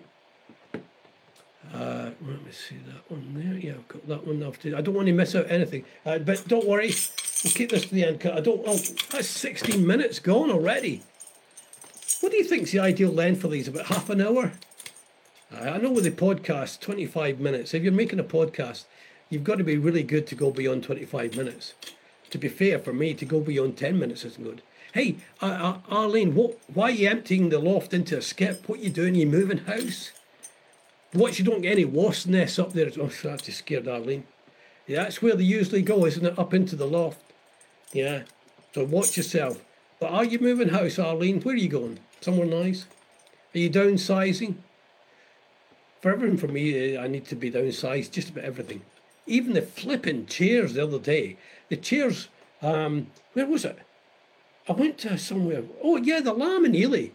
Uh, 1.74 2.10
let 2.26 2.44
me 2.44 2.52
see 2.52 2.78
that 2.88 3.10
one 3.12 3.34
there. 3.36 3.54
Yeah, 3.54 3.74
I've 3.74 3.88
got 3.88 4.08
that 4.08 4.28
one. 4.28 4.42
After. 4.42 4.76
I 4.76 4.82
don't 4.82 4.96
want 4.96 5.08
to 5.08 5.14
miss 5.14 5.36
out 5.36 5.50
anything. 5.52 5.86
Uh, 6.06 6.18
but 6.20 6.48
don't 6.48 6.68
worry, 6.68 6.94
we'll 7.44 7.54
keep 7.54 7.70
this 7.70 7.86
to 7.86 7.94
the 7.94 8.06
end. 8.06 8.26
I 8.26 8.40
don't. 8.40 8.62
Oh, 8.66 8.78
that's 9.12 9.28
16 9.28 9.86
minutes 9.86 10.20
gone 10.20 10.50
already. 10.50 11.04
What 12.22 12.34
do 12.34 12.38
you 12.38 12.44
think's 12.44 12.72
the 12.72 12.80
ideal 12.80 13.12
length 13.12 13.42
for 13.42 13.48
these? 13.48 13.70
About 13.70 13.86
half 13.86 14.10
an 14.10 14.20
hour? 14.20 14.52
I 15.52 15.78
know 15.78 15.92
with 15.92 16.04
the 16.04 16.12
podcast, 16.12 16.82
25 16.82 17.40
minutes. 17.40 17.74
If 17.74 17.82
you're 17.82 17.94
making 17.94 18.20
a 18.20 18.26
podcast, 18.26 18.84
you've 19.30 19.46
got 19.46 19.58
to 19.58 19.64
be 19.64 19.78
really 19.78 20.04
good 20.04 20.28
to 20.28 20.36
go 20.36 20.52
beyond 20.52 20.84
25 20.84 21.38
minutes. 21.38 21.76
To 22.32 22.38
be 22.38 22.50
fair, 22.50 22.78
for 22.78 22.92
me, 22.92 23.14
to 23.14 23.24
go 23.24 23.40
beyond 23.40 23.78
10 23.78 23.98
minutes 23.98 24.26
isn't 24.26 24.44
good. 24.44 24.62
Hey, 24.94 25.16
uh, 25.42 25.46
uh, 25.46 25.78
Arlene, 25.90 26.36
what, 26.36 26.60
why 26.68 26.86
are 26.86 26.92
you 26.92 27.10
emptying 27.10 27.50
the 27.50 27.60
loft 27.60 27.94
into 27.94 28.18
a 28.18 28.22
skip? 28.22 28.68
What 28.68 28.80
are 28.80 28.84
you 28.84 28.90
doing? 28.90 29.16
Are 29.16 29.20
you 29.20 29.26
moving 29.26 29.60
house? 29.60 30.12
Watch 31.14 31.40
you 31.40 31.46
don't 31.46 31.62
get 31.62 31.72
any 31.72 31.86
wasp 31.86 32.28
nests 32.28 32.60
up 32.60 32.74
there. 32.74 32.92
Oh, 33.00 33.08
that 33.24 33.44
just 33.44 33.60
scared 33.60 33.88
Arlene. 33.88 34.26
Yeah, 34.88 35.04
that's 35.04 35.22
where 35.22 35.36
they 35.36 35.46
usually 35.46 35.84
go, 35.84 36.06
isn't 36.06 36.26
it? 36.26 36.38
Up 36.38 36.54
into 36.54 36.76
the 36.76 36.86
loft. 36.86 37.22
Yeah. 37.94 38.24
So 38.74 38.84
watch 38.84 39.16
yourself. 39.16 39.64
But 40.02 40.12
are 40.12 40.26
you 40.26 40.40
moving 40.40 40.70
house, 40.70 41.00
Arlene? 41.00 41.42
Where 41.42 41.56
are 41.56 41.58
you 41.58 41.70
going? 41.70 42.00
Somewhere 42.22 42.48
nice? 42.48 42.86
Are 43.56 43.60
you 43.60 43.70
downsizing? 43.70 44.56
For 46.02 46.12
everything 46.12 46.38
for 46.38 46.48
me, 46.48 46.98
I 46.98 47.08
need 47.08 47.26
to 47.26 47.36
be 47.36 47.52
downsized, 47.52 48.12
just 48.12 48.30
about 48.30 48.44
everything. 48.44 48.82
Even 49.26 49.54
the 49.54 49.62
flipping 49.62 50.26
chairs 50.26 50.74
the 50.74 50.84
other 50.84 51.00
day. 51.00 51.38
The 51.70 51.78
chairs, 51.78 52.28
um, 52.62 53.08
where 53.34 53.46
was 53.46 53.64
it? 53.64 53.80
I 54.68 54.74
went 54.74 54.98
to 55.00 55.18
somewhere. 55.18 55.64
Oh, 55.82 55.98
yeah, 55.98 56.20
the 56.20 56.34
Lamb 56.34 56.66
in 56.66 56.76
Ely. 56.76 57.08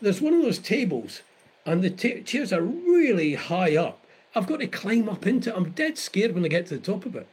There's 0.00 0.20
one 0.20 0.34
of 0.34 0.42
those 0.42 0.58
tables, 0.58 1.22
and 1.64 1.82
the 1.82 1.90
chairs 1.90 2.52
are 2.52 2.60
really 2.60 3.34
high 3.34 3.76
up. 3.76 4.04
I've 4.34 4.46
got 4.46 4.60
to 4.60 4.66
climb 4.66 5.08
up 5.08 5.26
into 5.26 5.50
it. 5.50 5.56
I'm 5.56 5.70
dead 5.70 5.96
scared 5.96 6.32
when 6.32 6.44
I 6.44 6.48
get 6.48 6.66
to 6.66 6.76
the 6.76 6.92
top 6.92 7.06
of 7.06 7.16
it. 7.16 7.28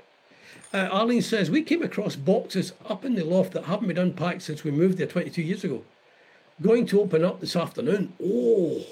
Uh, 0.73 0.87
Arlene 0.91 1.21
says, 1.21 1.51
We 1.51 1.63
came 1.63 1.83
across 1.83 2.15
boxes 2.15 2.73
up 2.87 3.03
in 3.03 3.15
the 3.15 3.25
loft 3.25 3.51
that 3.53 3.65
haven't 3.65 3.89
been 3.89 3.97
unpacked 3.97 4.43
since 4.43 4.63
we 4.63 4.71
moved 4.71 4.97
there 4.97 5.07
22 5.07 5.41
years 5.41 5.63
ago 5.63 5.83
going 6.59 6.85
to 6.87 7.01
open 7.01 7.23
up 7.23 7.39
this 7.39 7.55
afternoon. 7.55 8.13
Oh, 8.23 8.83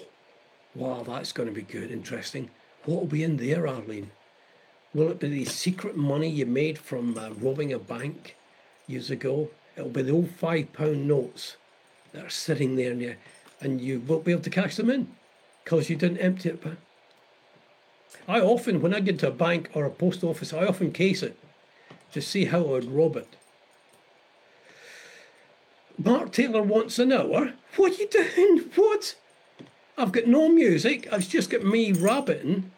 wow, 0.75 1.03
that's 1.03 1.31
going 1.31 1.49
to 1.49 1.55
be 1.55 1.61
good, 1.61 1.91
interesting. 1.91 2.49
What 2.85 2.99
will 3.01 3.07
be 3.07 3.23
in 3.23 3.37
there, 3.37 3.67
Arlene? 3.67 4.11
Will 4.93 5.09
it 5.09 5.19
be 5.19 5.29
the 5.29 5.45
secret 5.45 5.95
money 5.95 6.29
you 6.29 6.45
made 6.45 6.79
from 6.79 7.17
uh, 7.17 7.29
robbing 7.31 7.73
a 7.73 7.79
bank 7.79 8.35
years 8.87 9.11
ago? 9.11 9.49
It'll 9.75 9.89
be 9.89 10.01
the 10.01 10.13
old 10.13 10.31
five 10.31 10.73
pound 10.73 11.07
notes 11.07 11.57
that 12.11 12.25
are 12.25 12.29
sitting 12.29 12.75
there, 12.75 12.91
and 12.91 13.01
you, 13.01 13.15
and 13.61 13.81
you 13.81 13.99
won't 13.99 14.25
be 14.25 14.31
able 14.31 14.41
to 14.43 14.49
cash 14.49 14.75
them 14.75 14.89
in 14.89 15.15
because 15.63 15.89
you 15.89 15.95
didn't 15.95 16.17
empty 16.17 16.49
it. 16.49 16.63
I 18.27 18.39
often, 18.39 18.81
when 18.81 18.93
I 18.93 18.99
get 18.99 19.19
to 19.19 19.27
a 19.27 19.31
bank 19.31 19.69
or 19.73 19.85
a 19.85 19.91
post 19.91 20.23
office, 20.23 20.53
I 20.53 20.65
often 20.65 20.91
case 20.91 21.21
it 21.21 21.37
to 22.11 22.21
see 22.21 22.45
how 22.45 22.59
I 22.59 22.71
would 22.71 22.91
rob 22.91 23.15
it. 23.15 23.35
Mark 26.01 26.31
Taylor 26.31 26.61
wants 26.61 26.97
an 26.97 27.11
hour. 27.11 27.53
What 27.75 27.91
are 27.91 27.95
you 27.95 28.07
doing? 28.07 28.71
What? 28.75 29.15
I've 29.97 30.13
got 30.13 30.27
no 30.27 30.47
music. 30.47 31.09
I've 31.11 31.27
just 31.27 31.49
got 31.49 31.63
me 31.63 31.91
rabbiting. 31.91 32.71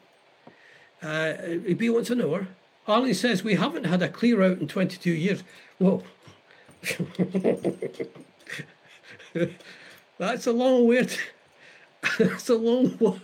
Uh, 1.03 1.33
he 1.65 1.89
wants 1.89 2.09
an 2.09 2.21
hour. 2.21 2.47
Arlene 2.87 3.13
says 3.13 3.43
we 3.43 3.53
haven't 3.55 3.83
had 3.85 4.01
a 4.01 4.09
clear 4.09 4.41
out 4.41 4.57
in 4.59 4.67
22 4.67 5.11
years. 5.11 5.43
Well, 5.79 6.01
that's 10.17 10.47
a 10.47 10.51
long 10.51 10.87
way. 10.87 11.07
To, 12.01 12.25
that's 12.25 12.49
a 12.49 12.55
long. 12.55 13.21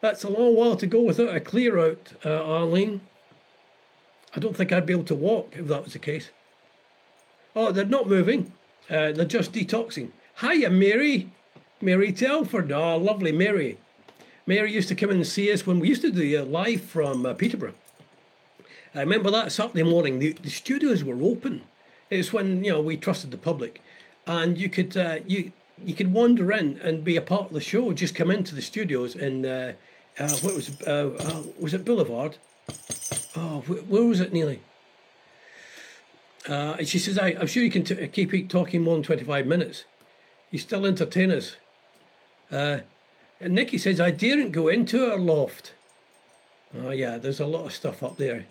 That's 0.00 0.24
a 0.24 0.28
long 0.28 0.56
while 0.56 0.74
to 0.74 0.88
go 0.88 1.00
without 1.00 1.32
a 1.36 1.38
clear 1.38 1.78
out, 1.78 2.14
uh, 2.24 2.42
Arlene. 2.42 3.00
I 4.34 4.40
don't 4.40 4.56
think 4.56 4.72
I'd 4.72 4.84
be 4.84 4.92
able 4.92 5.04
to 5.04 5.14
walk 5.14 5.54
if 5.56 5.68
that 5.68 5.84
was 5.84 5.92
the 5.92 6.00
case. 6.00 6.30
Oh, 7.54 7.72
they're 7.72 7.84
not 7.84 8.08
moving. 8.08 8.52
Uh, 8.88 9.12
they're 9.12 9.24
just 9.24 9.52
detoxing. 9.52 10.10
Hiya, 10.40 10.70
Mary. 10.70 11.30
Mary 11.80 12.12
Telford. 12.12 12.70
Oh, 12.72 12.96
lovely 12.96 13.32
Mary. 13.32 13.78
Mary 14.46 14.72
used 14.72 14.88
to 14.88 14.94
come 14.94 15.10
in 15.10 15.16
and 15.16 15.26
see 15.26 15.52
us 15.52 15.66
when 15.66 15.80
we 15.80 15.88
used 15.88 16.02
to 16.02 16.10
do 16.10 16.40
uh, 16.40 16.44
live 16.44 16.82
from 16.82 17.26
uh, 17.26 17.34
Peterborough. 17.34 17.74
I 18.94 19.00
remember 19.00 19.30
that 19.30 19.52
Saturday 19.52 19.82
morning, 19.82 20.18
the, 20.18 20.32
the 20.32 20.50
studios 20.50 21.02
were 21.02 21.20
open. 21.22 21.62
It's 22.10 22.32
when 22.32 22.62
you 22.62 22.72
know 22.72 22.80
we 22.80 22.96
trusted 22.96 23.30
the 23.30 23.38
public, 23.38 23.80
and 24.26 24.58
you 24.58 24.68
could 24.68 24.96
uh, 24.96 25.20
you 25.26 25.52
you 25.82 25.94
could 25.94 26.12
wander 26.12 26.52
in 26.52 26.78
and 26.82 27.02
be 27.02 27.16
a 27.16 27.22
part 27.22 27.46
of 27.46 27.52
the 27.52 27.60
show. 27.60 27.92
Just 27.92 28.14
come 28.14 28.30
into 28.30 28.54
the 28.54 28.60
studios 28.60 29.14
in 29.14 29.46
uh, 29.46 29.72
uh, 30.18 30.28
what 30.40 30.54
was 30.54 30.80
uh, 30.86 31.10
uh, 31.18 31.42
was 31.58 31.72
it 31.72 31.84
Boulevard? 31.84 32.36
Oh, 33.34 33.62
where, 33.66 34.04
was 34.04 34.20
it 34.20 34.32
nearly? 34.32 34.60
Uh, 36.48 36.76
and 36.78 36.88
she 36.88 36.98
says, 36.98 37.18
I, 37.18 37.30
am 37.30 37.46
sure 37.46 37.62
you 37.62 37.70
can 37.70 37.84
t- 37.84 38.08
keep 38.08 38.48
talking 38.48 38.82
more 38.82 38.94
than 38.94 39.02
25 39.02 39.46
minutes. 39.46 39.84
You 40.50 40.58
still 40.58 40.86
entertain 40.86 41.30
us. 41.30 41.56
Uh, 42.50 42.80
and 43.40 43.54
Nikki 43.54 43.78
says, 43.78 44.00
I 44.00 44.10
daren't 44.10 44.52
go 44.52 44.68
into 44.68 45.08
her 45.08 45.16
loft. 45.16 45.74
Oh, 46.76 46.90
yeah, 46.90 47.18
there's 47.18 47.40
a 47.40 47.46
lot 47.46 47.66
of 47.66 47.72
stuff 47.72 48.02
up 48.02 48.16
there. 48.16 48.46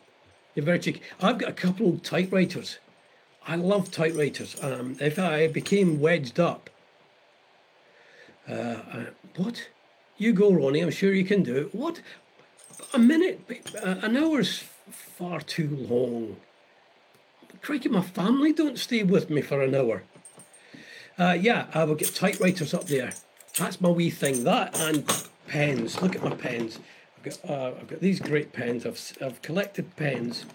You're 0.56 0.66
very 0.66 0.80
cheeky. 0.80 1.02
I've 1.22 1.38
got 1.38 1.50
a 1.50 1.54
couple 1.54 1.90
of 1.90 2.04
typewriters. 2.04 2.80
I 3.48 3.56
love 3.56 3.92
typewriters. 3.92 4.56
Um, 4.62 4.98
if 5.00 5.18
I 5.18 5.48
became 5.48 6.00
wedged 6.00 6.40
up, 6.40 6.70
uh, 8.48 8.54
uh, 8.54 9.06
what? 9.38 9.70
You 10.18 10.34
go, 10.34 10.52
Ronnie. 10.52 10.82
I'm 10.82 10.92
sure 10.92 11.14
you 11.14 11.26
can 11.26 11.42
do 11.44 11.56
it. 11.56 11.76
What? 11.76 12.02
A 12.94 13.00
minute, 13.00 13.42
uh, 13.84 13.96
an 14.02 14.18
hour's 14.18 14.64
far 14.92 15.42
too 15.42 15.70
long. 15.70 16.38
Crikey, 17.62 17.90
my 17.90 18.02
family 18.02 18.54
don't 18.54 18.80
stay 18.80 19.04
with 19.04 19.30
me 19.30 19.42
for 19.42 19.62
an 19.62 19.76
hour. 19.76 20.04
Uh, 21.18 21.38
yeah, 21.40 21.68
I 21.74 21.84
will 21.84 21.96
get 21.96 22.16
typewriters 22.16 22.74
up 22.74 22.86
there. 22.86 23.14
That's 23.58 23.80
my 23.80 23.90
wee 23.90 24.10
thing. 24.10 24.44
That 24.44 24.80
and 24.80 25.06
pens. 25.48 26.02
Look 26.02 26.16
at 26.16 26.24
my 26.24 26.36
pens. 26.36 26.80
I've 27.18 27.24
got, 27.24 27.50
uh, 27.50 27.68
I've 27.80 27.88
got 27.88 28.00
these 28.00 28.20
great 28.20 28.52
pens. 28.52 28.86
I've, 28.86 29.00
I've 29.22 29.42
collected 29.44 29.96
pens 29.96 30.46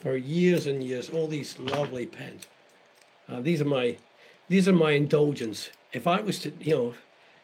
for 0.00 0.16
years 0.16 0.66
and 0.66 0.82
years. 0.82 1.10
All 1.10 1.26
these 1.26 1.58
lovely 1.58 2.06
pens. 2.06 2.46
Uh, 3.28 3.40
these 3.40 3.60
are 3.60 3.66
my 3.66 3.98
these 4.48 4.68
are 4.68 4.72
my 4.72 4.92
indulgence. 4.92 5.70
If 5.92 6.06
I 6.06 6.20
was 6.20 6.38
to, 6.40 6.52
you 6.60 6.74
know, 6.74 6.94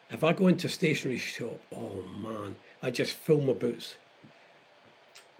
if 0.09 0.23
I 0.23 0.33
go 0.33 0.47
into 0.47 0.67
a 0.67 0.69
stationery 0.69 1.17
shop, 1.17 1.59
oh 1.75 2.03
man, 2.21 2.55
I 2.81 2.91
just 2.91 3.13
fill 3.13 3.41
my 3.41 3.53
boots. 3.53 3.95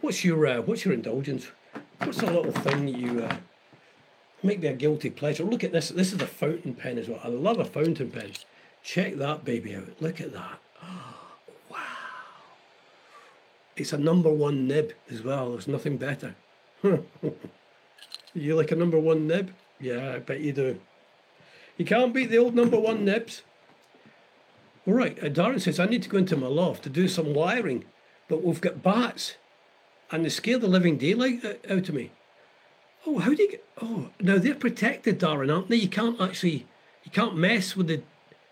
What's 0.02 0.24
your 0.24 0.46
uh, 0.46 0.62
what's 0.62 0.86
your 0.86 0.94
indulgence? 0.94 1.48
What's 2.00 2.22
a 2.22 2.26
little 2.26 2.52
thing 2.52 2.88
you 2.88 3.24
uh, 3.24 3.38
Might 4.44 4.62
be 4.62 4.68
a 4.68 4.74
guilty 4.74 5.10
pleasure. 5.10 5.44
Look 5.44 5.64
at 5.64 5.72
this. 5.72 5.90
This 5.90 6.14
is 6.14 6.22
a 6.22 6.28
fountain 6.28 6.74
pen 6.74 6.98
as 6.98 7.08
well. 7.08 7.22
I 7.24 7.28
love 7.28 7.60
a 7.60 7.66
fountain 7.66 8.10
pen. 8.10 8.32
Check 8.84 9.16
that 9.18 9.46
baby 9.46 9.76
out. 9.76 10.02
Look 10.02 10.20
at 10.20 10.34
that. 10.34 10.60
Oh, 10.84 11.16
wow. 11.70 11.78
It's 13.76 13.94
a 13.94 13.98
number 13.98 14.32
one 14.32 14.68
nib 14.68 14.94
as 15.12 15.22
well. 15.22 15.52
There's 15.52 15.68
nothing 15.68 15.98
better. 15.98 16.36
you 18.34 18.56
like 18.56 18.72
a 18.72 18.76
number 18.76 19.00
one 19.00 19.28
nib? 19.28 19.54
Yeah, 19.80 20.14
I 20.16 20.20
bet 20.20 20.40
you 20.40 20.54
do. 20.54 20.80
You 21.78 21.86
can't 21.86 22.14
beat 22.14 22.32
the 22.32 22.38
old 22.38 22.56
number 22.56 22.80
one 22.80 23.06
nibs. 23.06 23.44
All 24.88 24.96
right, 24.96 25.18
uh, 25.24 25.28
Darren 25.28 25.62
says, 25.62 25.80
I 25.80 25.86
need 25.86 26.02
to 26.04 26.10
go 26.10 26.18
into 26.18 26.36
my 26.36 26.48
loft 26.48 26.84
to 26.84 26.90
do 26.90 27.08
some 27.08 27.36
wiring, 27.36 27.86
but 28.28 28.44
we've 28.44 28.62
got 28.62 28.82
bats 28.82 29.36
and 30.12 30.26
they 30.26 30.30
scare 30.30 30.58
the 30.58 30.68
living 30.68 30.98
daylight 30.98 31.46
out 31.70 31.90
of 31.90 31.94
me. 31.94 32.12
Oh, 33.06 33.20
how 33.20 33.34
do 33.34 33.42
you 33.42 33.52
get? 33.52 33.66
Oh, 33.82 34.10
now 34.20 34.38
they're 34.38 34.56
protected, 34.56 35.20
Darren, 35.20 35.54
aren't 35.54 35.70
they? 35.70 35.78
You 35.78 35.90
can't 35.90 36.22
actually, 36.22 36.68
you 37.04 37.12
can't 37.12 37.36
mess 37.36 37.76
with 37.76 37.88
the, 37.88 38.04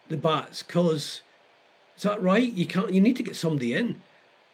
the 0.08 0.18
bats, 0.18 0.64
cause 0.64 1.22
is 2.00 2.04
that 2.04 2.22
right? 2.22 2.54
You 2.54 2.66
can't. 2.66 2.94
You 2.94 3.02
need 3.02 3.18
to 3.18 3.24
get 3.24 3.36
somebody 3.36 3.74
in. 3.74 4.02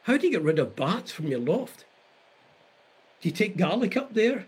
How 0.04 0.18
do 0.18 0.26
you 0.26 0.34
get 0.34 0.42
rid 0.42 0.58
of 0.58 0.76
bats 0.76 1.12
from 1.12 1.28
your 1.28 1.40
loft? 1.40 1.86
Do 3.22 3.30
you 3.30 3.36
take 3.36 3.56
garlic 3.56 3.96
up 3.96 4.16
there? 4.16 4.48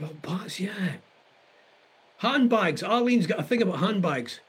Well, 0.00 0.14
bats, 0.20 0.58
yeah. 0.58 0.94
Handbags. 2.18 2.82
Arlene's 2.82 3.28
got 3.28 3.38
a 3.38 3.44
thing 3.44 3.62
about 3.62 3.78
handbags. 3.78 4.40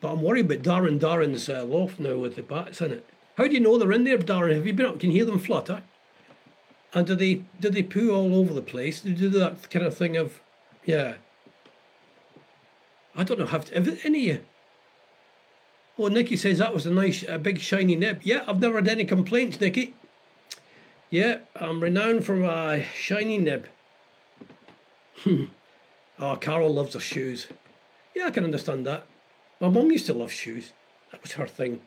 But 0.00 0.12
I'm 0.12 0.22
worried 0.22 0.50
about 0.50 0.62
Darren 0.62 0.98
Darren's 0.98 1.50
uh, 1.50 1.62
loft 1.62 2.00
now 2.00 2.16
with 2.16 2.36
the 2.36 2.42
bats 2.42 2.80
in 2.80 2.92
it. 2.92 3.06
How 3.36 3.44
do 3.44 3.52
you 3.52 3.60
know 3.60 3.76
they're 3.76 3.92
in 3.92 4.04
there, 4.04 4.16
Darren? 4.16 4.54
Have 4.54 4.66
you 4.66 4.72
been 4.72 4.86
up? 4.86 4.98
Can 4.98 5.10
you 5.10 5.16
hear 5.16 5.26
them 5.26 5.38
flutter? 5.38 5.82
And 6.94 7.06
do 7.06 7.14
they 7.14 7.42
do 7.60 7.70
they 7.70 7.82
poo 7.82 8.14
all 8.14 8.34
over 8.34 8.52
the 8.52 8.62
place? 8.62 9.00
Do 9.00 9.10
they 9.10 9.20
do 9.20 9.28
that 9.30 9.70
kind 9.70 9.86
of 9.86 9.96
thing 9.96 10.16
of, 10.16 10.40
yeah. 10.84 11.14
I 13.14 13.24
don't 13.24 13.38
know. 13.38 13.46
Have, 13.46 13.68
have 13.70 14.00
any? 14.04 14.40
Oh, 15.98 16.08
Nikki 16.08 16.36
says 16.36 16.58
that 16.58 16.74
was 16.74 16.86
a 16.86 16.90
nice, 16.90 17.22
a 17.28 17.38
big 17.38 17.60
shiny 17.60 17.96
nib. 17.96 18.20
Yeah, 18.22 18.44
I've 18.46 18.60
never 18.60 18.76
had 18.76 18.88
any 18.88 19.04
complaints, 19.04 19.60
Nikki. 19.60 19.94
Yeah, 21.10 21.38
I'm 21.54 21.82
renowned 21.82 22.24
for 22.24 22.36
my 22.36 22.86
shiny 22.94 23.36
nib. 23.36 23.68
oh, 26.18 26.36
Carol 26.36 26.72
loves 26.72 26.94
her 26.94 27.00
shoes. 27.00 27.48
Yeah, 28.14 28.26
I 28.26 28.30
can 28.30 28.44
understand 28.44 28.86
that. 28.86 29.06
My 29.60 29.68
mum 29.68 29.90
used 29.90 30.06
to 30.06 30.14
love 30.14 30.32
shoes. 30.32 30.72
That 31.10 31.22
was 31.22 31.32
her 31.32 31.46
thing. 31.46 31.82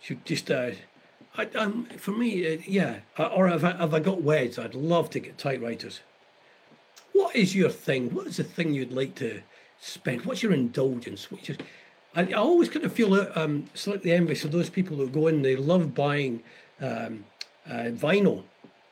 She 0.00 0.18
just, 0.24 0.50
uh, 0.50 0.70
I, 1.36 1.46
um, 1.56 1.86
for 1.96 2.12
me, 2.12 2.54
uh, 2.54 2.58
yeah. 2.66 3.00
Uh, 3.18 3.26
or 3.26 3.48
if 3.48 3.64
I, 3.64 3.70
if 3.82 3.94
I 3.94 4.00
got 4.00 4.22
weds, 4.22 4.58
I'd 4.58 4.74
love 4.74 5.10
to 5.10 5.20
get 5.20 5.38
typewriters. 5.38 6.00
What 7.12 7.34
is 7.34 7.54
your 7.54 7.70
thing? 7.70 8.14
What 8.14 8.26
is 8.26 8.36
the 8.36 8.44
thing 8.44 8.74
you'd 8.74 8.92
like 8.92 9.14
to 9.16 9.42
spend? 9.80 10.24
What's 10.24 10.42
your 10.42 10.52
indulgence? 10.52 11.30
What's 11.30 11.48
your, 11.48 11.58
I, 12.14 12.22
I 12.22 12.32
always 12.32 12.68
kind 12.68 12.84
of 12.84 12.92
feel 12.92 13.14
uh, 13.14 13.26
um, 13.34 13.66
slightly 13.74 14.12
envious 14.12 14.44
of 14.44 14.52
those 14.52 14.70
people 14.70 14.96
who 14.98 15.08
go 15.08 15.28
in. 15.28 15.42
They 15.42 15.56
love 15.56 15.94
buying 15.94 16.42
um, 16.80 17.24
uh, 17.66 17.90
vinyl. 17.92 18.44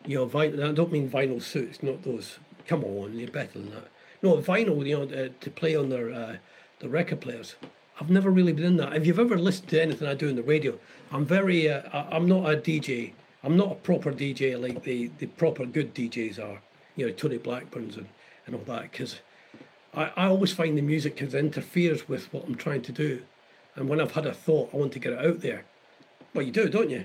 You 0.06 0.18
know, 0.18 0.26
vinyl. 0.26 0.70
I 0.70 0.72
don't 0.72 0.92
mean 0.92 1.10
vinyl 1.10 1.42
suits, 1.42 1.82
not 1.82 2.02
those. 2.02 2.38
Come 2.66 2.84
on, 2.84 3.18
you're 3.18 3.30
better 3.30 3.58
than 3.58 3.70
that. 3.70 3.88
No, 4.22 4.38
vinyl. 4.38 4.86
You 4.86 4.98
know, 4.98 5.24
uh, 5.24 5.28
to 5.40 5.50
play 5.50 5.76
on 5.76 5.90
their 5.90 6.12
uh, 6.12 6.36
the 6.78 6.88
record 6.88 7.20
players. 7.20 7.56
I've 8.00 8.10
never 8.10 8.30
really 8.30 8.54
been 8.54 8.64
in 8.64 8.76
that. 8.78 8.94
If 8.94 9.06
you've 9.06 9.18
ever 9.18 9.38
listened 9.38 9.68
to 9.68 9.82
anything 9.82 10.08
I 10.08 10.14
do 10.14 10.28
in 10.28 10.36
the 10.36 10.42
radio, 10.42 10.78
I'm 11.12 11.26
very. 11.26 11.70
Uh, 11.70 11.82
I'm 11.92 12.26
not 12.26 12.50
a 12.50 12.56
DJ. 12.56 13.12
I'm 13.44 13.56
not 13.56 13.72
a 13.72 13.74
proper 13.74 14.10
DJ 14.10 14.60
like 14.60 14.84
the 14.84 15.10
the 15.18 15.26
proper 15.26 15.66
good 15.66 15.94
DJs 15.94 16.38
are. 16.38 16.62
You 16.96 17.06
know, 17.06 17.12
Tony 17.12 17.36
Blackburn's 17.36 17.96
and 17.96 18.08
and 18.46 18.54
all 18.54 18.62
that 18.74 18.90
because 18.90 19.20
I, 19.94 20.12
I 20.16 20.26
always 20.26 20.52
find 20.52 20.78
the 20.78 20.82
music 20.82 21.20
of 21.20 21.34
interferes 21.34 22.08
with 22.08 22.32
what 22.32 22.46
I'm 22.46 22.54
trying 22.54 22.82
to 22.82 22.92
do. 22.92 23.22
And 23.76 23.88
when 23.88 24.00
I've 24.00 24.12
had 24.12 24.26
a 24.26 24.32
thought, 24.32 24.70
I 24.72 24.78
want 24.78 24.92
to 24.92 24.98
get 24.98 25.12
it 25.12 25.24
out 25.24 25.40
there. 25.40 25.64
Well, 26.34 26.44
you 26.44 26.52
do, 26.52 26.68
don't 26.68 26.90
you? 26.90 27.04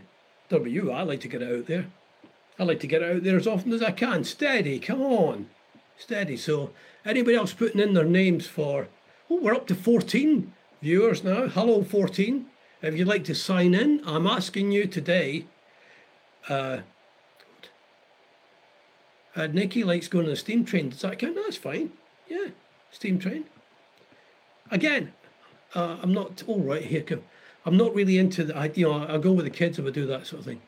Don't 0.50 0.64
be 0.64 0.72
you. 0.72 0.92
I 0.92 1.02
like 1.02 1.20
to 1.22 1.28
get 1.28 1.42
it 1.42 1.54
out 1.54 1.66
there. 1.68 1.88
I 2.58 2.64
like 2.64 2.80
to 2.80 2.88
get 2.88 3.02
it 3.02 3.18
out 3.18 3.24
there 3.24 3.38
as 3.38 3.48
often 3.48 3.74
as 3.74 3.84
I 3.84 3.92
can. 3.92 4.24
Steady, 4.24 4.80
come 4.80 5.02
on. 5.02 5.50
Steady. 5.98 6.38
So, 6.38 6.72
anybody 7.04 7.36
else 7.36 7.54
putting 7.54 7.82
in 7.82 7.94
their 7.94 8.06
names 8.06 8.48
for, 8.48 8.88
oh, 9.30 9.40
we're 9.42 9.54
up 9.54 9.68
to 9.68 9.76
14 9.76 10.54
viewers 10.86 11.24
now. 11.24 11.48
Hello, 11.48 11.84
14. 11.84 12.46
If 12.82 12.96
you'd 12.96 13.08
like 13.08 13.24
to 13.26 13.36
sign 13.36 13.74
in, 13.74 14.02
I'm 14.06 14.28
asking 14.28 14.72
you 14.72 14.86
today. 14.86 15.48
Uh, 16.48 16.80
uh, 19.36 19.48
Nikki 19.48 19.84
likes 19.84 20.08
going 20.08 20.26
on 20.26 20.32
the 20.32 20.38
steam 20.38 20.64
train. 20.64 20.90
Does 20.90 21.02
that 21.02 21.20
count? 21.20 21.36
That's 21.36 21.58
fine. 21.58 21.92
Yeah 22.30 22.50
steam 22.96 23.20
train. 23.20 23.46
Again, 24.72 25.14
uh, 25.76 25.98
I'm 26.02 26.14
not 26.14 26.44
all 26.48 26.62
oh, 26.62 26.64
right 26.64 26.84
here. 26.84 27.04
I'm 27.66 27.78
not 27.78 27.94
really 27.94 28.18
into 28.18 28.46
the. 28.46 28.58
I, 28.58 28.72
you 28.74 28.88
know, 28.88 29.06
I 29.08 29.18
go 29.18 29.32
with 29.32 29.46
the 29.46 29.52
kids 29.52 29.78
if 29.78 29.86
I 29.86 29.90
do 29.90 30.08
that 30.08 30.26
sort 30.26 30.40
of 30.40 30.46
thing. 30.46 30.62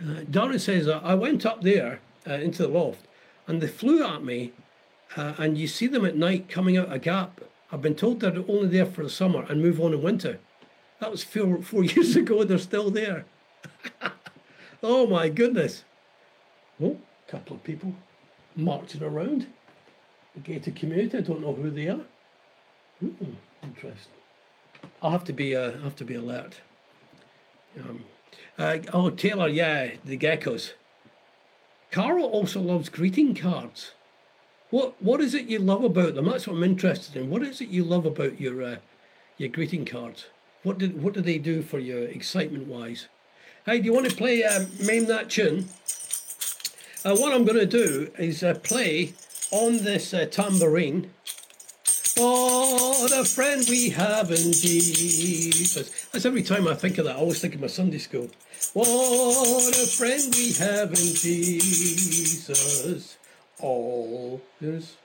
Uh, 0.00 0.20
Darren 0.22 0.60
says 0.60 0.86
uh, 0.86 1.00
I 1.02 1.14
went 1.14 1.44
up 1.44 1.62
there 1.62 2.00
uh, 2.26 2.34
into 2.34 2.62
the 2.62 2.68
loft, 2.68 3.06
and 3.46 3.60
they 3.60 3.66
flew 3.66 4.04
at 4.04 4.22
me, 4.22 4.52
uh, 5.16 5.34
and 5.38 5.58
you 5.58 5.66
see 5.66 5.86
them 5.86 6.04
at 6.04 6.16
night 6.16 6.48
coming 6.48 6.76
out 6.76 6.92
a 6.92 6.98
gap. 6.98 7.40
I've 7.70 7.82
been 7.82 7.94
told 7.94 8.20
they're 8.20 8.44
only 8.48 8.68
there 8.68 8.86
for 8.86 9.02
the 9.02 9.10
summer 9.10 9.44
and 9.48 9.62
move 9.62 9.80
on 9.80 9.92
in 9.92 10.02
winter. 10.02 10.38
That 11.00 11.10
was 11.10 11.22
four 11.22 11.62
four 11.62 11.84
years 11.94 12.16
ago. 12.16 12.44
They're 12.44 12.58
still 12.58 12.90
there. 12.90 13.24
oh 14.82 15.06
my 15.06 15.28
goodness! 15.28 15.84
Oh, 16.82 16.98
a 17.26 17.30
couple 17.30 17.56
of 17.56 17.64
people 17.64 17.94
marching 18.56 19.02
around 19.02 19.46
the 20.34 20.40
gated 20.40 20.76
community. 20.76 21.18
I 21.18 21.20
don't 21.20 21.40
know 21.40 21.54
who 21.54 21.70
they 21.70 21.88
are. 21.88 22.06
Ooh, 23.02 23.36
interesting. 23.62 24.12
I'll 25.02 25.10
have 25.10 25.24
to 25.24 25.32
be 25.32 25.54
uh, 25.54 25.78
have 25.82 25.96
to 25.96 26.04
be 26.04 26.14
alert. 26.14 26.60
Um, 27.78 28.04
uh, 28.58 28.78
oh, 28.92 29.10
Taylor, 29.10 29.48
yeah, 29.48 29.92
the 30.04 30.18
geckos. 30.18 30.72
Carol 31.90 32.26
also 32.26 32.60
loves 32.60 32.88
greeting 32.88 33.34
cards. 33.34 33.92
What 34.70 35.02
what 35.02 35.20
is 35.20 35.34
it 35.34 35.46
you 35.46 35.58
love 35.58 35.82
about 35.82 36.14
them? 36.14 36.26
That's 36.26 36.46
what 36.46 36.56
I'm 36.56 36.62
interested 36.62 37.16
in. 37.16 37.30
What 37.30 37.42
is 37.42 37.60
it 37.60 37.68
you 37.68 37.84
love 37.84 38.04
about 38.04 38.40
your 38.40 38.62
uh, 38.62 38.76
your 39.38 39.48
greeting 39.48 39.84
cards? 39.84 40.26
What 40.62 40.78
did 40.78 41.02
what 41.02 41.14
do 41.14 41.20
they 41.20 41.38
do 41.38 41.62
for 41.62 41.78
you 41.78 41.98
excitement 41.98 42.66
wise? 42.66 43.08
Hey, 43.64 43.78
do 43.78 43.86
you 43.86 43.92
want 43.92 44.10
to 44.10 44.16
play 44.16 44.44
um, 44.44 44.66
Maim 44.84 45.06
That 45.06 45.30
Tune? 45.30 45.68
Uh, 47.04 47.16
what 47.16 47.32
I'm 47.32 47.44
going 47.44 47.58
to 47.58 47.66
do 47.66 48.10
is 48.18 48.42
uh, 48.42 48.54
play 48.54 49.14
on 49.50 49.84
this 49.84 50.12
uh, 50.12 50.26
tambourine. 50.26 51.10
What 52.16 53.12
a 53.12 53.24
friend 53.24 53.64
we 53.68 53.90
have 53.90 54.30
in 54.30 54.52
Jesus. 54.52 56.06
That's 56.06 56.26
every 56.26 56.42
time 56.42 56.66
I 56.66 56.74
think 56.74 56.98
of 56.98 57.04
that, 57.04 57.16
I 57.16 57.20
always 57.20 57.40
think 57.40 57.54
of 57.54 57.60
my 57.60 57.68
Sunday 57.68 57.98
school. 57.98 58.28
What 58.72 59.76
a 59.76 59.86
friend 59.86 60.34
we 60.34 60.52
have 60.54 60.90
in 60.90 61.14
Jesus. 61.14 63.17
All 63.60 64.40
his 64.60 64.96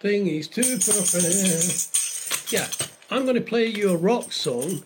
things 0.00 0.48
to 0.48 0.62
perfect. 0.62 2.52
Yeah, 2.52 2.66
I'm 3.10 3.22
going 3.22 3.36
to 3.36 3.40
play 3.40 3.66
you 3.66 3.90
a 3.90 3.96
rock 3.96 4.32
song 4.32 4.82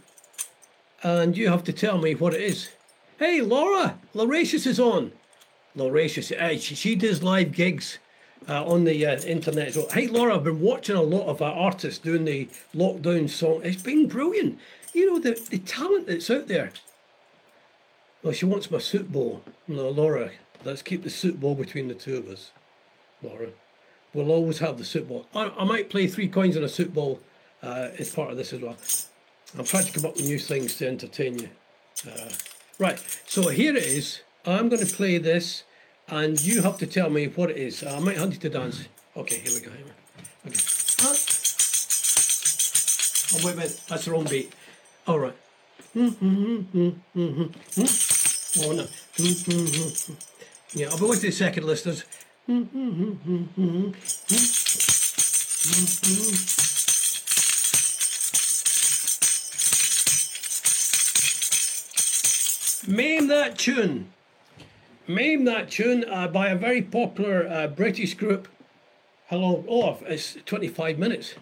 and 1.02 1.36
you 1.36 1.48
have 1.48 1.64
to 1.64 1.72
tell 1.72 1.98
me 1.98 2.14
what 2.14 2.34
it 2.34 2.40
is. 2.40 2.68
Hey, 3.18 3.40
Laura, 3.40 3.98
Lauratius 4.12 4.66
is 4.66 4.80
on. 4.80 5.12
Lauratius, 5.74 6.32
uh, 6.32 6.58
she, 6.58 6.74
she 6.74 6.94
does 6.94 7.22
live 7.22 7.52
gigs 7.52 7.98
uh, 8.48 8.64
on 8.64 8.84
the 8.84 9.06
uh, 9.06 9.20
internet. 9.20 9.74
So, 9.74 9.88
hey, 9.88 10.08
Laura, 10.08 10.36
I've 10.36 10.44
been 10.44 10.60
watching 10.60 10.96
a 10.96 11.02
lot 11.02 11.26
of 11.26 11.40
uh, 11.40 11.46
artists 11.46 11.98
doing 11.98 12.24
the 12.24 12.48
lockdown 12.74 13.28
song. 13.30 13.60
It's 13.62 13.82
been 13.82 14.08
brilliant. 14.08 14.58
You 14.92 15.06
know, 15.06 15.18
the, 15.18 15.40
the 15.50 15.58
talent 15.58 16.06
that's 16.06 16.30
out 16.30 16.48
there. 16.48 16.72
Well, 18.22 18.32
she 18.32 18.46
wants 18.46 18.70
my 18.70 18.78
soup 18.78 19.08
bowl. 19.08 19.42
No, 19.68 19.88
Laura, 19.88 20.30
let's 20.64 20.82
keep 20.82 21.02
the 21.02 21.10
soup 21.10 21.38
bowl 21.40 21.54
between 21.54 21.88
the 21.88 21.94
two 21.94 22.16
of 22.16 22.28
us. 22.28 22.50
Laura, 23.26 23.48
we'll 24.14 24.30
always 24.30 24.58
have 24.60 24.78
the 24.78 24.84
soup 24.84 25.08
bowl. 25.08 25.26
I, 25.34 25.52
I 25.58 25.64
might 25.64 25.90
play 25.90 26.06
three 26.06 26.28
coins 26.28 26.56
on 26.56 26.64
a 26.64 26.68
soup 26.68 26.94
bowl 26.94 27.20
uh, 27.62 27.88
as 27.98 28.14
part 28.14 28.30
of 28.30 28.36
this 28.36 28.52
as 28.52 28.60
well. 28.60 28.76
I'm 29.58 29.64
trying 29.64 29.84
to 29.84 29.92
come 29.92 30.04
up 30.04 30.16
with 30.16 30.26
new 30.26 30.38
things 30.38 30.76
to 30.78 30.88
entertain 30.88 31.38
you. 31.38 31.48
Uh, 32.06 32.30
right, 32.78 32.98
so 33.26 33.48
here 33.48 33.74
it 33.76 33.84
is. 33.84 34.20
I'm 34.44 34.68
going 34.68 34.84
to 34.84 34.94
play 34.94 35.18
this 35.18 35.64
and 36.08 36.40
you 36.40 36.62
have 36.62 36.78
to 36.78 36.86
tell 36.86 37.10
me 37.10 37.26
what 37.26 37.50
it 37.50 37.56
is. 37.56 37.82
I 37.82 37.98
might 37.98 38.16
hunt 38.16 38.34
you 38.34 38.38
to 38.40 38.48
dance. 38.48 38.86
Okay, 39.16 39.38
here 39.38 39.52
we 39.54 39.60
go. 39.60 39.70
Here 39.70 39.84
we 39.84 39.90
go. 39.90 39.96
Okay. 40.46 40.60
Oh, 43.34 43.40
wait 43.44 43.54
a 43.54 43.56
minute. 43.56 43.80
That's 43.88 44.04
the 44.04 44.12
wrong 44.12 44.24
beat. 44.24 44.52
All 45.06 45.18
right. 45.18 45.34
Mm-hmm, 45.96 46.78
mm-hmm, 46.78 47.20
mm-hmm, 47.20 48.62
oh, 48.64 48.72
no. 48.72 48.86
Yeah, 50.74 50.90
I'll 50.90 50.98
be 50.98 51.06
with 51.06 51.22
you 51.22 51.30
a 51.30 51.32
second, 51.32 51.64
listeners. 51.64 52.04
Maim 52.48 52.62
that 63.26 63.54
tune. 63.58 64.12
Mame 65.08 65.44
that 65.44 65.70
tune 65.70 66.04
uh, 66.08 66.28
by 66.28 66.50
a 66.50 66.56
very 66.56 66.82
popular 66.82 67.48
uh, 67.48 67.66
British 67.66 68.14
group. 68.14 68.46
How 69.26 69.38
long? 69.38 69.64
Oh, 69.68 69.98
it's 70.06 70.36
25 70.46 71.00
minutes. 71.00 71.34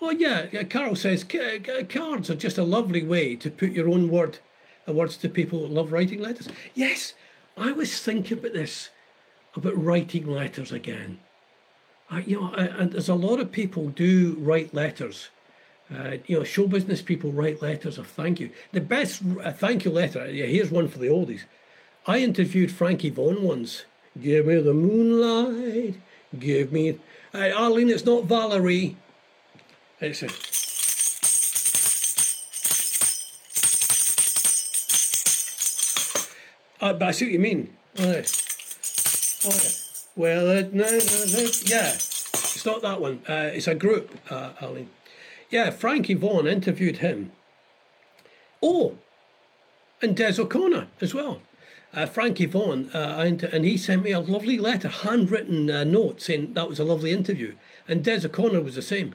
Oh, 0.00 0.10
yeah, 0.10 0.46
yeah, 0.50 0.64
Carol 0.64 0.96
says 0.96 1.22
"Ca- 1.22 1.60
ca- 1.60 1.84
cards 1.84 2.28
are 2.28 2.34
just 2.34 2.58
a 2.58 2.64
lovely 2.64 3.04
way 3.04 3.36
to 3.36 3.50
put 3.52 3.70
your 3.70 3.88
own 3.88 4.08
word, 4.10 4.40
uh, 4.88 4.92
words 4.92 5.16
to 5.18 5.28
people 5.28 5.62
that 5.62 5.70
love 5.70 5.92
writing 5.92 6.20
letters. 6.20 6.48
Yes, 6.74 7.14
I 7.56 7.72
was 7.72 8.00
thinking 8.00 8.38
about 8.38 8.52
this, 8.52 8.90
about 9.54 9.82
writing 9.82 10.26
letters 10.26 10.72
again. 10.72 11.18
I, 12.10 12.20
you 12.20 12.40
know, 12.40 12.52
I, 12.56 12.64
and 12.64 12.92
there's 12.92 13.08
a 13.08 13.14
lot 13.14 13.40
of 13.40 13.52
people 13.52 13.88
do 13.88 14.36
write 14.38 14.74
letters. 14.74 15.28
Uh, 15.94 16.16
you 16.26 16.38
know, 16.38 16.44
show 16.44 16.66
business 16.66 17.02
people 17.02 17.30
write 17.30 17.62
letters 17.62 17.98
of 17.98 18.06
thank 18.06 18.40
you. 18.40 18.50
The 18.72 18.80
best 18.80 19.22
uh, 19.42 19.52
thank 19.52 19.84
you 19.84 19.90
letter, 19.90 20.30
yeah, 20.30 20.46
here's 20.46 20.70
one 20.70 20.88
for 20.88 20.98
the 20.98 21.08
oldies. 21.08 21.42
I 22.06 22.18
interviewed 22.18 22.72
Frankie 22.72 23.10
Vaughan 23.10 23.42
once. 23.42 23.84
Give 24.20 24.46
me 24.46 24.60
the 24.60 24.74
moonlight. 24.74 25.96
Give 26.38 26.72
me. 26.72 26.98
Uh, 27.32 27.50
Arlene, 27.56 27.90
it's 27.90 28.04
not 28.04 28.24
Valerie. 28.24 28.96
It's 30.00 30.22
a. 30.22 30.63
Uh, 36.80 36.92
but 36.92 37.08
I 37.08 37.10
see 37.12 37.26
what 37.26 37.32
you 37.32 37.38
mean. 37.38 37.76
Oh. 37.98 38.22
Oh. 39.46 39.60
Well, 40.16 40.48
uh, 40.48 40.68
no, 40.72 40.84
no, 40.84 41.24
no, 41.32 41.48
yeah. 41.64 41.92
It's 41.94 42.64
not 42.64 42.82
that 42.82 43.00
one. 43.00 43.22
Uh, 43.28 43.50
it's 43.52 43.66
a 43.66 43.74
group, 43.74 44.16
uh. 44.30 44.50
Yeah, 45.50 45.70
Frankie 45.70 46.14
Vaughan 46.14 46.46
interviewed 46.46 46.98
him. 46.98 47.32
Oh, 48.62 48.96
and 50.00 50.16
Des 50.16 50.40
O'Connor 50.40 50.88
as 51.00 51.14
well. 51.14 51.40
Uh, 51.92 52.06
Frankie 52.06 52.46
Vaughan, 52.46 52.90
uh, 52.92 53.24
and, 53.52 53.64
he 53.64 53.76
sent 53.76 54.02
me 54.02 54.10
a 54.10 54.18
lovely 54.18 54.58
letter, 54.58 54.88
handwritten 54.88 55.70
uh, 55.70 55.84
note 55.84 56.20
saying 56.20 56.54
that 56.54 56.68
was 56.68 56.80
a 56.80 56.84
lovely 56.84 57.12
interview. 57.12 57.54
And 57.86 58.02
Des 58.02 58.26
O'Connor 58.26 58.62
was 58.62 58.74
the 58.74 58.82
same. 58.82 59.14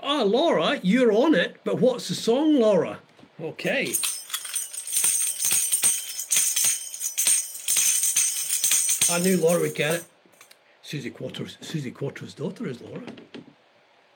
Ah, 0.00 0.22
Laura, 0.22 0.80
you're 0.82 1.12
on 1.12 1.34
it, 1.34 1.56
but 1.64 1.80
what's 1.80 2.08
the 2.08 2.14
song, 2.14 2.54
Laura? 2.54 3.00
Okay. 3.40 3.92
I 9.10 9.18
knew 9.20 9.36
Laura 9.36 9.60
would 9.60 9.74
get 9.74 9.94
it. 9.94 10.04
Suzi 10.84 11.12
Quatro's, 11.12 11.56
Suzi 11.60 11.92
Quatro's 11.92 12.34
daughter 12.34 12.66
is 12.66 12.80
Laura. 12.80 13.02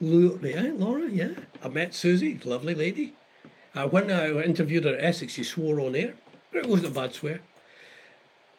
Yeah, 0.00 0.72
Laura, 0.74 1.08
yeah. 1.08 1.30
I 1.62 1.68
met 1.68 1.94
Susie, 1.94 2.40
lovely 2.44 2.74
lady. 2.74 3.14
Uh, 3.74 3.86
when 3.88 4.10
I 4.10 4.30
interviewed 4.42 4.84
her 4.84 4.94
at 4.94 5.04
Essex, 5.04 5.34
she 5.34 5.44
swore 5.44 5.80
on 5.80 5.94
air. 5.94 6.14
It 6.52 6.66
wasn't 6.66 6.88
a 6.88 7.00
bad 7.00 7.14
swear. 7.14 7.40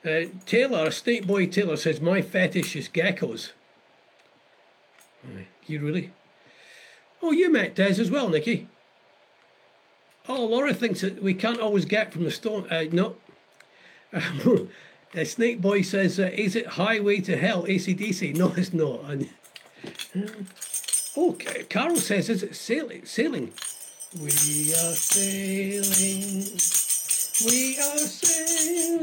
Uh, 0.06 0.26
Taylor, 0.46 0.89
Snake 0.91 1.28
Boy 1.28 1.48
Taylor 1.48 1.78
says, 1.78 2.00
My 2.00 2.22
fetish 2.22 2.76
is 2.76 2.89
geckos. 2.89 3.52
You 5.67 5.80
really? 5.80 6.12
Oh, 7.22 7.32
you 7.32 7.52
met 7.52 7.76
Des 7.76 8.00
as 8.00 8.10
well, 8.10 8.30
Nikki. 8.30 8.67
Oh, 10.28 10.46
Laura 10.46 10.74
thinks 10.74 11.02
that 11.02 11.22
we 11.22 11.34
can't 11.34 11.60
always 11.60 11.86
get 11.86 12.13
from 12.13 12.24
the 12.24 12.32
stone. 12.32 12.67
Uh, 12.70 12.86
no. 12.91 13.15
Uh, 15.13 15.26
Snake 15.26 15.60
Boy 15.60 15.82
says, 15.82 16.19
uh, 16.19 16.30
Is 16.34 16.56
it 16.56 16.65
Highway 16.65 17.19
to 17.21 17.36
Hell, 17.36 17.63
ACDC? 17.63 18.36
No, 18.36 18.54
it's 18.56 18.71
not. 18.71 19.04
And, 19.10 19.30
oh, 21.17 21.34
Carol 21.67 21.97
says, 21.97 22.30
Is 22.30 22.43
it 22.43 22.56
sailing? 22.56 23.06
sailing? 23.06 23.52
We 24.17 24.30
are 24.30 24.93
sailing. 24.95 26.43
We 27.45 27.78
are 27.80 27.97
sailing 27.97 29.02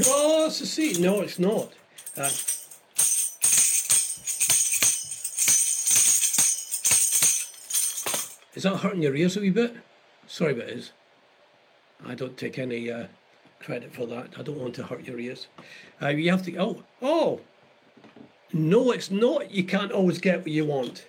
across 0.00 0.60
the 0.60 0.66
sea. 0.66 0.94
No, 0.98 1.20
it's 1.20 1.38
not. 1.38 1.72
Uh, 2.16 2.30
is 8.54 8.62
that 8.62 8.76
hurting 8.78 9.02
your 9.02 9.14
ears 9.14 9.36
a 9.36 9.40
wee 9.40 9.50
bit? 9.50 9.76
Sorry, 10.26 10.54
but 10.54 10.68
it 10.68 10.78
is. 10.78 10.92
I 12.06 12.14
don't 12.14 12.36
take 12.36 12.58
any 12.58 12.90
uh, 12.90 13.06
credit 13.64 13.94
for 13.94 14.06
that. 14.06 14.34
I 14.38 14.42
don't 14.42 14.58
want 14.58 14.74
to 14.74 14.84
hurt 14.84 15.06
your 15.06 15.18
ears. 15.18 15.48
Uh, 16.00 16.08
you 16.08 16.30
have 16.30 16.44
to. 16.44 16.56
Oh, 16.58 16.82
oh. 17.00 17.40
No, 18.52 18.92
it's 18.92 19.10
not. 19.10 19.50
You 19.50 19.64
can't 19.64 19.90
always 19.90 20.18
get 20.18 20.40
what 20.40 20.48
you 20.48 20.64
want. 20.66 21.06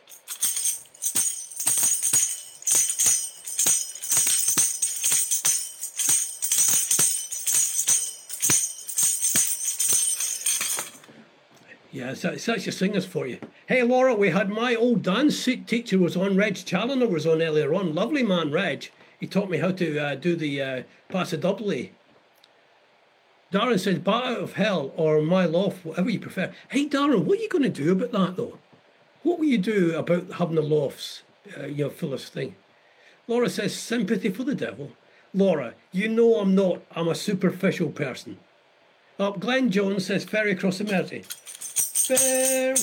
Yeah, 11.92 12.14
so, 12.14 12.36
such 12.36 12.68
a 12.68 12.72
singers 12.72 13.06
for 13.06 13.28
you. 13.28 13.40
Hey, 13.68 13.84
Laura, 13.84 14.16
we 14.16 14.30
had 14.30 14.50
my 14.50 14.76
old 14.76 15.02
dance 15.02 15.44
teacher 15.44 15.98
was 15.98 16.18
on. 16.18 16.36
Reg 16.36 16.56
Challoner 16.56 17.08
was 17.08 17.26
on 17.26 17.42
earlier 17.42 17.74
on. 17.74 17.94
Lovely 17.94 18.24
man, 18.24 18.52
Reg. 18.52 18.90
He 19.20 19.28
taught 19.28 19.50
me 19.50 19.60
how 19.60 19.72
to 19.72 20.00
uh, 20.00 20.16
do 20.16 20.36
the 20.36 20.62
uh, 20.62 20.84
pass. 21.10 21.34
Darren 23.56 23.80
said, 23.80 24.04
"Bat 24.04 24.24
out 24.26 24.40
of 24.40 24.54
hell" 24.54 24.92
or 24.98 25.22
"My 25.22 25.46
loft," 25.46 25.86
whatever 25.86 26.10
you 26.10 26.20
prefer. 26.20 26.54
Hey, 26.72 26.90
Darren, 26.90 27.24
what 27.24 27.40
are 27.40 27.42
you 27.42 27.48
going 27.48 27.64
to 27.64 27.70
do 27.70 27.94
about 27.94 28.12
that 28.12 28.36
though? 28.36 28.60
What 29.24 29.40
will 29.40 29.46
you 29.46 29.58
do 29.58 29.96
about 29.96 30.34
having 30.34 30.56
the 30.56 30.62
lofts, 30.62 31.24
uh, 31.58 31.68
you 31.68 31.86
know, 31.86 31.90
full 31.90 32.18
thing? 32.18 32.58
Laura 33.30 33.50
says, 33.50 33.74
"Sympathy 33.74 34.30
for 34.30 34.44
the 34.44 34.56
devil." 34.56 34.92
Laura, 35.34 35.74
you 35.94 36.10
know 36.10 36.42
I'm 36.42 36.54
not. 36.54 36.82
I'm 36.98 37.08
a 37.08 37.16
superficial 37.16 37.92
person. 37.92 38.40
Oh, 39.18 39.32
Glenn 39.32 39.72
Jones 39.72 40.06
says, 40.06 40.26
"Ferry 40.26 40.52
across 40.52 40.80
the 40.80 40.84
Mersey." 40.84 41.24
Ferry 41.26 42.76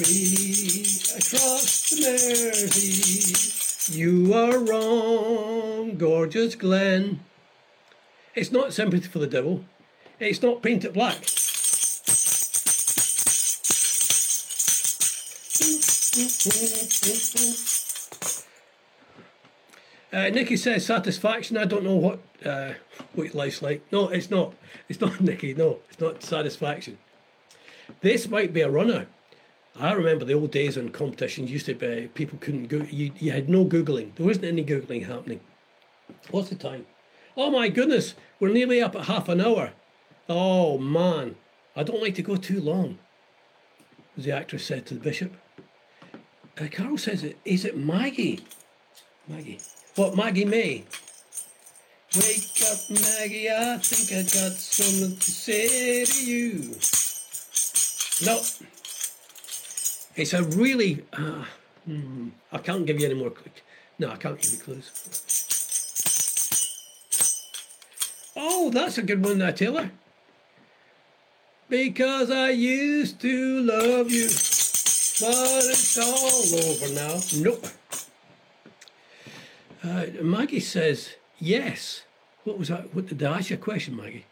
across 1.19 1.91
the 1.91 2.01
Mersey. 2.01 3.99
You 4.01 4.33
are 4.33 4.59
wrong, 4.59 5.99
gorgeous 5.99 6.55
Glen. 6.55 7.21
It's 8.35 8.51
not 8.51 8.73
sympathy 8.73 9.09
for 9.09 9.19
the 9.19 9.27
devil. 9.27 9.67
It's 10.23 10.41
not 10.41 10.63
painted 10.63 10.93
black. 10.93 11.17
Uh, 20.13 20.29
Nikki 20.29 20.57
says 20.57 20.87
satisfaction. 20.87 21.57
I 21.57 21.65
don't 21.65 21.83
know 21.83 21.97
what 21.97 22.21
uh, 22.45 22.75
what 23.15 23.35
life's 23.35 23.63
like. 23.63 23.83
No, 23.91 24.11
it's 24.11 24.31
not. 24.31 24.55
It's 24.89 25.01
not 25.01 25.21
Nikki. 25.21 25.55
No, 25.55 25.81
it's 25.91 25.99
not 25.99 26.23
satisfaction. 26.23 26.99
This 28.01 28.29
might 28.29 28.53
be 28.53 28.61
a 28.61 28.71
runner. 28.71 29.09
I 29.75 29.93
remember 29.93 30.25
the 30.25 30.35
old 30.35 30.53
days 30.53 30.77
when 30.77 30.91
competitions 30.91 31.51
used 31.51 31.67
to 31.67 31.75
be 31.75 32.09
people 32.15 32.39
couldn't 32.41 32.69
go. 32.69 32.87
You, 32.89 33.11
you 33.19 33.33
had 33.33 33.49
no 33.49 33.65
googling. 33.65 34.15
There 34.15 34.27
wasn't 34.27 34.45
any 34.45 34.65
googling 34.65 35.07
happening. 35.07 35.41
What's 36.31 36.51
the 36.51 36.55
time? 36.55 36.87
Oh 37.37 37.51
my 37.51 37.69
goodness, 37.69 38.15
we're 38.39 38.53
nearly 38.53 38.81
up 38.81 38.95
at 38.95 39.07
half 39.07 39.29
an 39.29 39.41
hour. 39.41 39.73
Oh 40.35 40.79
man, 40.79 41.37
I 41.77 41.83
don't 41.83 42.01
like 42.01 42.15
to 42.15 42.23
go 42.23 42.37
too 42.37 42.59
long. 42.59 42.99
The 44.17 44.33
actress 44.33 44.65
said 44.65 44.87
to 44.87 44.95
the 44.95 45.01
bishop. 45.01 45.37
Uh, 46.59 46.69
Carol 46.71 46.97
says, 46.97 47.23
"Is 47.45 47.67
it 47.67 47.77
Maggie?" 47.77 48.41
Maggie. 49.29 49.61
What 49.95 50.17
Maggie 50.17 50.47
May? 50.47 50.85
Wake 52.17 52.63
up, 52.71 52.79
Maggie. 52.89 53.51
I 53.51 53.77
think 53.77 54.11
I 54.11 54.23
got 54.23 54.57
something 54.57 55.19
to 55.19 55.31
say 55.31 56.07
to 56.07 56.25
you. 56.25 56.77
No. 58.25 58.41
It's 60.17 60.33
a 60.33 60.43
really. 60.45 61.05
Uh, 61.13 61.45
hmm, 61.85 62.29
I 62.51 62.57
can't 62.57 62.87
give 62.87 62.99
you 63.01 63.05
any 63.05 63.17
more. 63.17 63.35
No, 63.99 64.11
I 64.11 64.17
can't 64.17 64.41
give 64.41 64.53
you 64.53 64.59
clues. 64.59 64.89
Oh, 68.35 68.71
that's 68.71 68.97
a 68.97 69.03
good 69.03 69.23
one 69.23 69.39
there, 69.39 69.53
Taylor. 69.53 69.91
Because 71.73 72.31
I 72.31 72.51
used 72.51 73.19
to 73.23 73.61
love 73.63 74.11
you, 74.11 74.25
but 74.25 75.65
it's 75.71 75.97
all 75.97 76.69
over 76.69 76.93
now. 76.93 77.19
Nope. 77.39 77.67
Uh, 79.83 80.23
Maggie 80.23 80.61
says 80.61 81.15
yes. 81.39 82.03
What 82.45 82.59
was 82.59 82.69
that? 82.69 82.95
What 82.95 83.07
did 83.07 83.23
I 83.23 83.39
ask 83.39 83.49
you 83.49 83.57
a 83.57 83.59
question, 83.59 83.97
Maggie? 83.97 84.27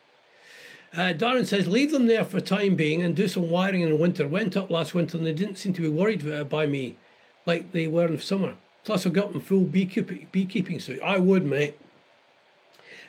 Uh, 0.93 1.15
Darren 1.17 1.47
says, 1.47 1.67
leave 1.67 1.93
them 1.93 2.09
there 2.09 2.27
for 2.27 2.41
the 2.41 2.47
time 2.47 2.75
being 2.77 3.01
and 3.01 3.17
do 3.17 3.27
some 3.27 3.49
wiring 3.49 3.81
in 3.81 3.89
the 3.89 3.97
winter. 3.97 4.29
Went 4.29 4.55
up 4.55 4.69
last 4.71 4.93
winter 4.93 5.17
and 5.17 5.27
they 5.27 5.33
didn't 5.33 5.57
seem 5.57 5.73
to 5.73 5.81
be 5.81 5.89
worried 5.89 6.51
by 6.51 6.67
me 6.67 6.99
like 7.47 7.73
they 7.73 7.87
were 7.87 8.05
in 8.05 8.17
the 8.17 8.21
summer. 8.21 8.57
Plus, 8.85 9.07
I've 9.07 9.15
got 9.15 9.33
them 9.33 9.41
full 9.41 9.65
beekeeping, 9.65 10.27
beekeeping 10.31 10.79
suit. 10.79 11.01
I 11.03 11.17
would, 11.17 11.47
mate. 11.47 11.81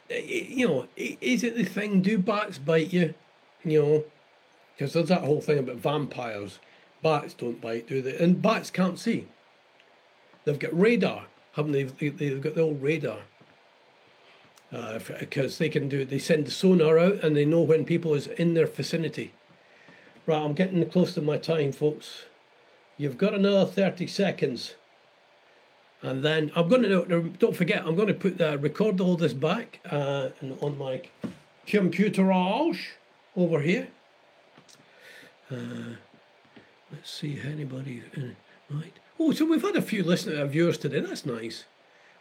Uh, 0.09 0.15
You 0.23 0.67
know, 0.69 0.87
is 0.95 1.43
it 1.43 1.57
the 1.57 1.65
thing? 1.65 2.01
Do 2.01 2.17
bats 2.17 2.59
bite 2.59 2.93
you? 2.93 3.13
You 3.65 3.81
know, 3.81 4.03
because 4.75 4.93
there's 4.93 5.09
that 5.09 5.21
whole 5.23 5.41
thing 5.41 5.59
about 5.59 5.77
vampires. 5.77 6.59
Bats 7.03 7.33
don't 7.33 7.61
bite, 7.61 7.87
do 7.87 8.01
they? 8.01 8.17
And 8.17 8.41
bats 8.41 8.69
can't 8.69 8.99
see. 8.99 9.27
They've 10.45 10.59
got 10.59 10.77
radar, 10.77 11.25
haven't 11.53 11.71
they? 11.71 11.83
They- 11.83 12.09
They've 12.09 12.41
got 12.41 12.55
the 12.55 12.61
old 12.61 12.81
radar 12.81 13.19
because 15.19 15.57
they 15.57 15.67
can 15.67 15.89
do 15.89 16.05
they 16.05 16.17
send 16.17 16.45
the 16.47 16.51
sonar 16.51 16.97
out 16.97 17.21
and 17.23 17.35
they 17.35 17.43
know 17.43 17.59
when 17.59 17.83
people 17.83 18.13
is 18.13 18.27
in 18.27 18.53
their 18.53 18.67
vicinity 18.67 19.33
Right, 20.27 20.41
I'm 20.41 20.53
getting 20.53 20.87
close 20.89 21.15
to 21.15 21.21
my 21.21 21.37
time, 21.37 21.71
folks. 21.71 22.25
You've 22.95 23.17
got 23.17 23.33
another 23.33 23.65
30 23.65 24.05
seconds. 24.05 24.75
And 26.03 26.23
then 26.23 26.51
I'm 26.55 26.69
going 26.69 26.83
to, 26.83 27.33
don't 27.39 27.55
forget, 27.55 27.83
I'm 27.85 27.95
going 27.95 28.07
to 28.07 28.13
put 28.13 28.37
the, 28.37 28.57
record 28.59 29.01
all 29.01 29.17
this 29.17 29.33
back 29.33 29.79
uh, 29.89 30.29
on 30.61 30.77
my 30.77 31.01
computerage 31.67 32.79
over 33.35 33.59
here. 33.61 33.87
Uh, 35.51 35.95
let's 36.91 37.11
see 37.11 37.39
anybody, 37.43 38.03
uh, 38.17 38.21
right. 38.69 38.93
Oh, 39.19 39.33
so 39.33 39.45
we've 39.45 39.61
had 39.61 39.75
a 39.75 39.81
few 39.81 40.03
listeners, 40.03 40.39
uh, 40.39 40.45
viewers 40.45 40.77
today. 40.77 41.01
That's 41.01 41.25
nice. 41.25 41.65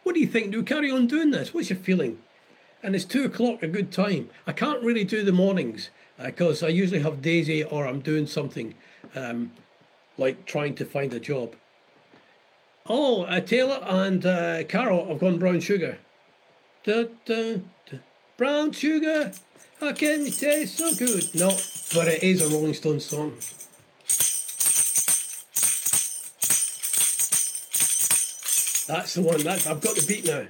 What 0.03 0.15
do 0.15 0.21
you 0.21 0.27
think? 0.27 0.51
Do 0.51 0.59
we 0.59 0.65
carry 0.65 0.91
on 0.91 1.07
doing 1.07 1.31
this? 1.31 1.53
What's 1.53 1.69
your 1.69 1.79
feeling? 1.79 2.19
And 2.83 2.95
it's 2.95 3.05
two 3.05 3.23
o'clock, 3.23 3.63
a 3.63 3.67
good 3.67 3.91
time. 3.91 4.29
I 4.45 4.51
can't 4.51 4.83
really 4.83 5.03
do 5.03 5.23
the 5.23 5.31
mornings 5.31 5.91
because 6.21 6.61
uh, 6.61 6.65
I 6.65 6.69
usually 6.69 7.01
have 7.01 7.21
Daisy 7.21 7.63
or 7.63 7.87
I'm 7.87 8.01
doing 8.01 8.27
something 8.27 8.73
um, 9.15 9.51
like 10.17 10.45
trying 10.45 10.75
to 10.75 10.85
find 10.85 11.13
a 11.13 11.19
job. 11.19 11.55
Oh, 12.87 13.23
uh, 13.23 13.39
Taylor 13.39 13.79
and 13.83 14.25
uh, 14.25 14.63
Carol 14.63 15.07
have 15.07 15.19
gone 15.19 15.37
brown 15.37 15.59
sugar. 15.59 15.99
Da, 16.83 17.05
da, 17.25 17.57
da. 17.89 17.97
Brown 18.37 18.71
sugar, 18.71 19.31
how 19.81 19.91
can 19.93 20.27
it 20.27 20.37
taste 20.37 20.77
so 20.77 20.93
good? 20.93 21.33
No, 21.33 21.49
but 21.95 22.07
it 22.07 22.21
is 22.21 22.39
a 22.39 22.55
Rolling 22.55 22.75
Stones 22.75 23.03
song. 23.03 23.31
That's 28.87 29.15
the 29.15 29.23
one. 29.23 29.41
That's 29.41 29.65
I've 29.65 29.81
got 29.81 29.95
the 29.95 30.05
beat 30.07 30.27
now. 30.27 30.45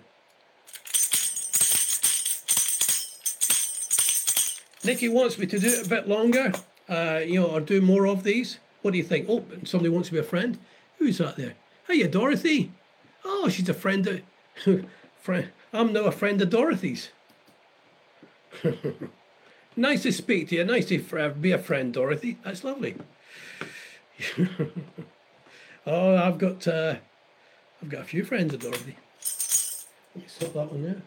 Nikki 4.84 5.08
wants 5.08 5.38
me 5.38 5.46
to 5.46 5.60
do 5.60 5.68
it 5.68 5.86
a 5.86 5.90
bit 5.90 6.10
longer, 6.10 6.52
uh, 6.90 7.22
you 7.26 7.40
know, 7.40 7.48
or 7.48 7.62
do 7.62 7.80
more 7.80 8.08
of 8.08 8.24
these. 8.24 8.60
What 8.82 8.92
do 8.92 8.98
you 8.98 9.04
think? 9.06 9.28
Oh, 9.30 9.46
somebody 9.64 9.90
wants 9.90 10.10
to 10.10 10.14
be 10.14 10.20
a 10.20 10.24
friend. 10.24 10.58
Who's 10.98 11.20
that 11.20 11.38
there? 11.38 11.54
Hiya, 11.88 12.10
Dorothy. 12.10 12.74
Oh, 13.24 13.48
she's 13.48 13.70
a 13.70 13.74
friend 13.74 14.06
of. 14.08 14.22
friend. 15.22 15.52
I'm 15.72 15.94
now 15.94 16.04
a 16.04 16.12
friend 16.12 16.42
of 16.42 16.50
Dorothy's. 16.50 17.12
nice 19.76 20.04
to 20.04 20.12
speak 20.12 20.50
to 20.50 20.56
you. 20.56 20.64
Nice 20.64 20.88
to 20.88 21.34
be 21.40 21.52
a 21.52 21.58
friend, 21.58 21.94
Dorothy. 21.94 22.38
That's 22.44 22.64
lovely. 22.64 22.96
oh, 25.86 26.16
I've 26.16 26.38
got. 26.38 26.68
Uh, 26.68 26.96
I've 27.82 27.90
got 27.90 28.02
a 28.02 28.06
few 28.06 28.24
friends 28.24 28.54
of 28.54 28.60
Dorothy. 28.60 28.96
Let 30.16 30.24
me 30.24 30.30
sort 30.30 30.54
that 30.54 30.72
one 30.72 30.84
there. 30.84 31.02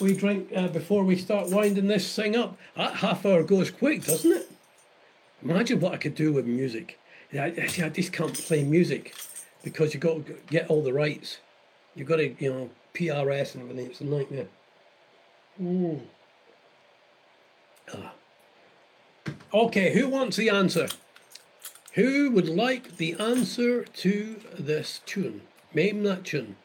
We 0.00 0.16
drink 0.16 0.50
uh, 0.54 0.68
before 0.68 1.04
we 1.04 1.16
start 1.16 1.50
winding 1.50 1.86
this 1.86 2.16
thing 2.16 2.34
up. 2.34 2.56
That 2.76 2.94
half 2.94 3.24
hour 3.24 3.42
goes 3.44 3.70
quick, 3.70 4.04
doesn't 4.04 4.32
it? 4.32 4.50
Imagine 5.42 5.80
what 5.80 5.92
I 5.92 5.96
could 5.96 6.14
do 6.14 6.32
with 6.32 6.46
music. 6.46 6.98
I, 7.32 7.46
I 7.46 7.88
just 7.88 8.12
can't 8.12 8.34
play 8.34 8.64
music 8.64 9.14
because 9.62 9.94
you've 9.94 10.02
got 10.02 10.26
to 10.26 10.36
get 10.48 10.68
all 10.68 10.82
the 10.82 10.92
rights. 10.92 11.38
You've 11.94 12.08
got 12.08 12.16
to, 12.16 12.34
you 12.42 12.52
know, 12.52 12.70
PRS 12.94 13.54
and 13.54 13.62
everything. 13.62 13.90
It's 13.90 14.00
a 14.00 14.04
nightmare. 14.04 14.46
Mm. 15.60 16.00
Okay, 19.54 19.92
who 19.92 20.08
wants 20.08 20.36
the 20.36 20.48
answer? 20.48 20.88
Who 21.94 22.30
would 22.30 22.48
like 22.48 22.96
the 22.96 23.14
answer 23.18 23.84
to 23.84 24.40
this 24.58 25.02
tune? 25.04 25.42
Name 25.74 26.02
that 26.04 26.24
tune. 26.24 26.56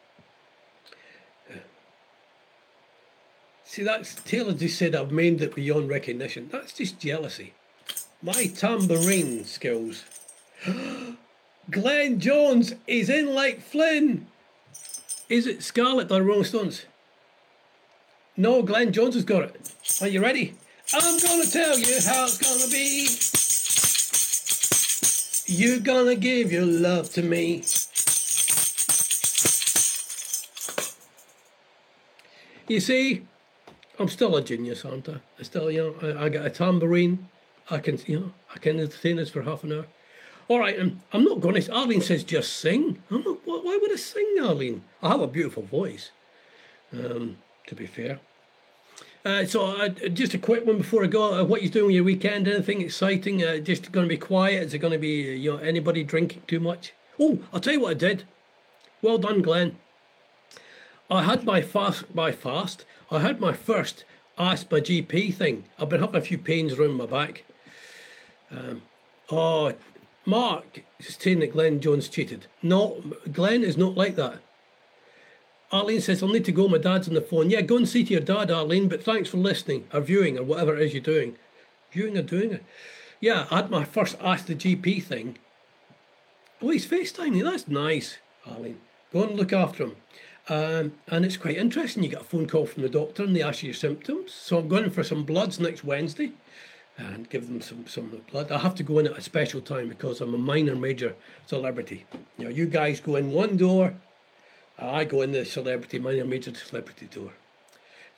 See, 3.65 3.83
that's 3.83 4.15
Taylor 4.15 4.53
just 4.53 4.77
said 4.77 4.95
I've 4.95 5.11
maimed 5.11 5.41
it 5.41 5.53
beyond 5.53 5.89
recognition. 5.89 6.47
That's 6.49 6.71
just 6.71 6.99
jealousy. 6.99 7.53
My 8.21 8.47
tambourine 8.47 9.43
skills. 9.43 10.05
Glenn 11.69 12.19
Jones 12.19 12.75
is 12.87 13.09
in 13.09 13.35
like 13.35 13.61
Flynn. 13.61 14.27
Is 15.27 15.45
it 15.45 15.61
Scarlet 15.61 16.09
or 16.09 16.23
Rolling 16.23 16.45
Stones? 16.45 16.85
No, 18.37 18.61
Glenn 18.61 18.93
Jones 18.93 19.15
has 19.15 19.25
got 19.25 19.43
it. 19.43 19.73
Are 20.01 20.07
you 20.07 20.21
ready? 20.21 20.55
I'm 20.93 21.19
gonna 21.19 21.45
tell 21.45 21.77
you 21.77 21.99
how 22.05 22.25
it's 22.25 22.37
gonna 22.37 22.71
be. 22.71 23.07
You're 25.49 25.79
gonna 25.79 26.15
give 26.15 26.51
your 26.51 26.65
love 26.65 27.11
to 27.13 27.21
me. 27.21 27.63
You 32.69 32.79
see, 32.79 33.25
I'm 33.99 34.07
still 34.07 34.35
a 34.35 34.43
genius, 34.43 34.85
aren't 34.85 35.09
I? 35.09 35.15
I 35.39 35.43
still, 35.43 35.69
you 35.71 35.95
know, 36.01 36.15
I, 36.19 36.25
I 36.25 36.29
got 36.29 36.45
a 36.45 36.49
tambourine. 36.49 37.27
I 37.69 37.79
can, 37.79 37.99
you 38.05 38.19
know, 38.19 38.31
I 38.55 38.59
can 38.59 38.79
entertain 38.79 39.17
this 39.17 39.29
for 39.29 39.41
half 39.41 39.63
an 39.63 39.73
hour. 39.73 39.85
All 40.47 40.59
right, 40.59 40.77
and 40.77 41.01
I'm 41.11 41.25
not 41.25 41.41
going 41.41 41.61
to. 41.61 41.73
Arlene 41.73 42.01
says 42.01 42.23
just 42.23 42.57
sing. 42.57 43.03
I'm 43.11 43.23
not. 43.23 43.39
Why 43.43 43.77
would 43.81 43.91
I 43.91 43.95
sing, 43.95 44.37
Arlene? 44.41 44.83
I 45.03 45.09
have 45.09 45.19
a 45.21 45.27
beautiful 45.27 45.63
voice. 45.63 46.11
Um, 46.93 47.37
to 47.67 47.75
be 47.75 47.85
fair. 47.85 48.21
Uh, 49.27 49.45
so 49.45 49.65
uh, 49.65 49.89
just 49.89 50.33
a 50.33 50.37
quick 50.37 50.65
one 50.65 50.77
before 50.77 51.03
I 51.03 51.07
go. 51.07 51.41
Uh, 51.41 51.43
what 51.43 51.61
you 51.61 51.67
doing 51.67 51.93
your 51.93 52.05
weekend? 52.05 52.47
Anything 52.47 52.79
exciting? 52.79 53.43
Uh, 53.43 53.57
just 53.57 53.91
going 53.91 54.05
to 54.05 54.09
be 54.09 54.15
quiet? 54.17 54.63
Is 54.63 54.73
it 54.73 54.77
going 54.77 54.93
to 54.93 54.97
be 54.97 55.29
uh, 55.29 55.35
you 55.35 55.51
know 55.51 55.57
anybody 55.57 56.05
drinking 56.05 56.43
too 56.47 56.61
much? 56.61 56.93
Oh, 57.19 57.39
I'll 57.51 57.59
tell 57.59 57.73
you 57.73 57.81
what 57.81 57.91
I 57.91 57.95
did. 57.95 58.23
Well 59.01 59.17
done, 59.17 59.41
Glenn. 59.41 59.75
I 61.11 61.23
had 61.23 61.43
my 61.43 61.61
fast, 61.61 62.15
my 62.15 62.31
fast. 62.31 62.85
I 63.11 63.19
had 63.19 63.41
my 63.41 63.51
first 63.51 64.05
ask 64.37 64.71
my 64.71 64.79
GP 64.79 65.33
thing. 65.33 65.65
I've 65.77 65.89
been 65.89 65.99
having 65.99 66.15
a 66.15 66.21
few 66.21 66.37
pains 66.37 66.71
around 66.71 66.93
my 66.93 67.05
back. 67.05 67.43
Um, 68.49 68.83
oh, 69.29 69.73
Mark 70.25 70.83
is 71.01 71.17
saying 71.19 71.39
that 71.39 71.51
Glenn 71.51 71.81
Jones 71.81 72.07
cheated. 72.07 72.47
No, 72.63 73.03
Glenn 73.33 73.65
is 73.65 73.75
not 73.75 73.97
like 73.97 74.15
that. 74.15 74.39
Arlene 75.71 76.01
says, 76.01 76.23
I'll 76.23 76.29
need 76.29 76.45
to 76.45 76.51
go. 76.51 76.67
My 76.67 76.77
dad's 76.77 77.07
on 77.07 77.13
the 77.13 77.21
phone. 77.21 77.49
Yeah, 77.49 77.61
go 77.61 77.77
and 77.77 77.87
see 77.87 78.03
to 78.05 78.13
your 78.13 78.21
dad, 78.21 78.49
Arlene, 78.49 78.87
but 78.87 79.03
thanks 79.03 79.29
for 79.29 79.37
listening 79.37 79.85
or 79.93 79.99
viewing 79.99 80.37
or 80.37 80.43
whatever 80.43 80.75
it 80.75 80.81
is 80.81 80.93
you're 80.93 81.01
doing. 81.01 81.35
Viewing 81.91 82.17
or 82.17 82.21
doing 82.21 82.53
it. 82.53 82.63
Yeah, 83.19 83.47
I 83.51 83.57
had 83.57 83.69
my 83.69 83.83
first 83.83 84.15
Ask 84.21 84.45
the 84.45 84.55
GP 84.55 85.03
thing. 85.03 85.37
Oh, 86.61 86.69
he's 86.69 86.87
FaceTiming. 86.87 87.43
That's 87.43 87.67
nice, 87.67 88.17
Arlene. 88.45 88.79
Go 89.11 89.23
and 89.23 89.35
look 89.35 89.51
after 89.51 89.83
him. 89.83 89.95
Um, 90.49 90.93
and 91.07 91.25
it's 91.25 91.37
quite 91.37 91.57
interesting. 91.57 92.03
You 92.03 92.09
get 92.09 92.21
a 92.21 92.25
phone 92.25 92.47
call 92.47 92.65
from 92.65 92.83
the 92.83 92.89
doctor 92.89 93.23
and 93.23 93.35
they 93.35 93.43
ask 93.43 93.63
you 93.63 93.67
your 93.67 93.73
symptoms. 93.73 94.31
So 94.33 94.59
I'm 94.59 94.67
going 94.67 94.89
for 94.89 95.03
some 95.03 95.23
bloods 95.23 95.59
next 95.59 95.83
Wednesday 95.83 96.31
and 96.97 97.29
give 97.29 97.47
them 97.47 97.61
some, 97.61 97.85
some 97.87 98.21
blood. 98.31 98.51
I 98.51 98.59
have 98.59 98.75
to 98.75 98.83
go 98.83 98.99
in 98.99 99.07
at 99.07 99.17
a 99.17 99.21
special 99.21 99.61
time 99.61 99.89
because 99.89 100.21
I'm 100.21 100.33
a 100.33 100.37
minor 100.37 100.75
major 100.75 101.15
celebrity. 101.45 102.05
You 102.37 102.45
know, 102.45 102.49
you 102.49 102.65
guys 102.65 103.01
go 103.01 103.17
in 103.17 103.31
one 103.31 103.57
door, 103.57 103.93
I 104.79 105.05
go 105.05 105.21
in 105.21 105.31
the 105.31 105.45
celebrity, 105.45 105.99
minor 105.99 106.25
major 106.25 106.53
celebrity 106.53 107.07
door. 107.07 107.31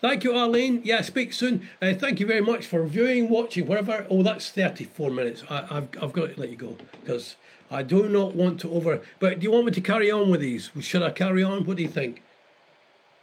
Thank 0.02 0.24
you, 0.24 0.34
Arlene. 0.34 0.82
Yeah, 0.84 1.02
speak 1.02 1.34
soon. 1.34 1.67
Uh, 1.82 1.93
thank 1.93 2.19
you 2.19 2.26
very 2.26 2.41
much 2.41 2.65
for 2.65 2.86
viewing, 2.86 3.30
watching, 3.30 3.67
whatever. 3.67 4.06
Oh, 4.10 4.24
that's 4.24 4.50
34 4.50 5.12
minutes. 5.12 5.43
I, 5.50 5.65
have 5.65 5.89
I've 6.02 6.13
got 6.13 6.34
to 6.34 6.39
let 6.39 6.50
you 6.50 6.56
go 6.56 6.78
because 7.02 7.36
I 7.69 7.84
do 7.84 8.08
not 8.08 8.34
want 8.34 8.62
to 8.62 8.72
over. 8.72 9.02
But 9.19 9.39
do 9.39 9.43
you 9.43 9.52
want 9.52 9.65
me 9.65 9.72
to 9.74 9.82
carry 9.82 10.10
on 10.10 10.32
with 10.32 10.39
these? 10.39 10.72
Should 10.80 11.04
I 11.04 11.12
carry 11.12 11.43
on? 11.43 11.65
What 11.65 11.78
do 11.78 11.84
you 11.84 11.89
think? 11.89 12.24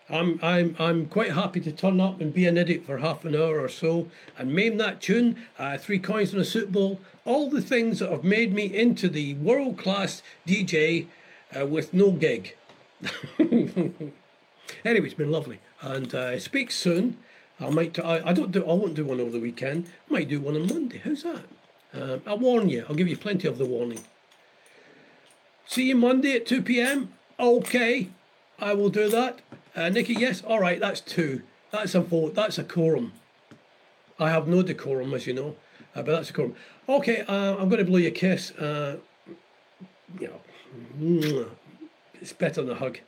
I'm 0.09 0.39
I'm 0.43 0.77
I'm 0.79 1.07
quite 1.07 1.33
happy 1.33 1.61
to 1.61 1.73
turn 1.73 2.01
up 2.01 2.21
and 2.21 2.33
be 2.33 2.47
an 2.47 2.57
idiot 2.57 2.85
for 2.87 2.99
half 2.99 3.25
an 3.25 3.35
hour 3.35 3.59
or 3.59 3.69
so 3.69 4.09
and 4.39 4.55
maim 4.55 4.77
that 4.77 5.01
tune. 5.01 5.37
Uh, 5.59 5.79
three 5.79 5.99
coins 5.99 6.33
in 6.33 6.39
a 6.39 6.45
soup 6.45 6.71
bowl. 6.71 7.01
All 7.25 7.51
the 7.51 7.63
things 7.63 7.99
that 7.99 8.11
have 8.11 8.23
made 8.23 8.53
me 8.53 8.67
into 8.67 9.09
the 9.09 9.35
world 9.35 9.79
class 9.79 10.23
DJ 10.47 11.07
uh, 11.59 11.67
with 11.67 11.93
no 11.93 12.13
gig. 12.13 12.55
anyway, 13.39 14.13
it's 14.85 15.15
been 15.15 15.31
lovely 15.31 15.61
and 15.81 16.15
uh, 16.15 16.39
speak 16.39 16.71
soon. 16.71 17.19
I 17.61 17.71
might. 17.71 17.99
I, 17.99 18.23
I 18.27 18.33
don't 18.33 18.53
do. 18.53 18.63
I 18.63 18.73
won't 18.73 18.95
do 18.95 19.05
one 19.05 19.21
over 19.21 19.31
the 19.31 19.41
weekend. 19.41 19.91
I 20.09 20.13
might 20.13 20.29
do 20.29 20.41
one 20.41 20.57
on 20.57 20.67
Monday. 20.67 21.01
How's 21.03 21.23
that? 21.23 21.45
Um, 21.95 22.23
I'll 22.27 22.39
warn 22.39 22.69
you. 22.69 22.85
I'll 22.89 22.95
give 22.95 23.09
you 23.09 23.17
plenty 23.17 23.49
of 23.49 23.59
the 23.59 23.65
warning. 23.65 24.01
See 25.67 25.89
you 25.89 25.97
Monday 25.97 26.37
at 26.37 26.47
2 26.47 26.63
p.m. 26.63 27.13
Okay, 27.41 28.11
I 28.59 28.75
will 28.75 28.89
do 28.89 29.09
that. 29.09 29.41
Uh, 29.75 29.89
Nikki, 29.89 30.15
yes, 30.15 30.43
all 30.43 30.61
right, 30.61 30.79
that's 30.79 31.01
two. 31.01 31.43
That's 31.71 31.95
a 31.95 32.01
vote. 32.01 32.35
That's 32.35 32.59
a 32.59 32.65
quorum. 32.65 33.13
I 34.19 34.31
have 34.31 34.47
no 34.49 34.63
decorum, 34.63 35.13
as 35.13 35.27
you 35.27 35.35
know, 35.35 35.57
uh, 35.95 36.03
but 36.03 36.07
that's 36.07 36.31
a 36.31 36.33
quorum. 36.33 36.55
Okay, 36.89 37.23
uh, 37.23 37.57
I'm 37.57 37.69
going 37.69 37.79
to 37.79 37.85
blow 37.85 37.99
you 37.99 38.09
a 38.09 38.13
kiss. 38.13 38.53
Uh, 38.53 38.99
you 40.19 40.29
it's 42.27 42.33
better 42.33 42.61
than 42.61 42.73
a 42.73 42.75
hug. 42.75 42.99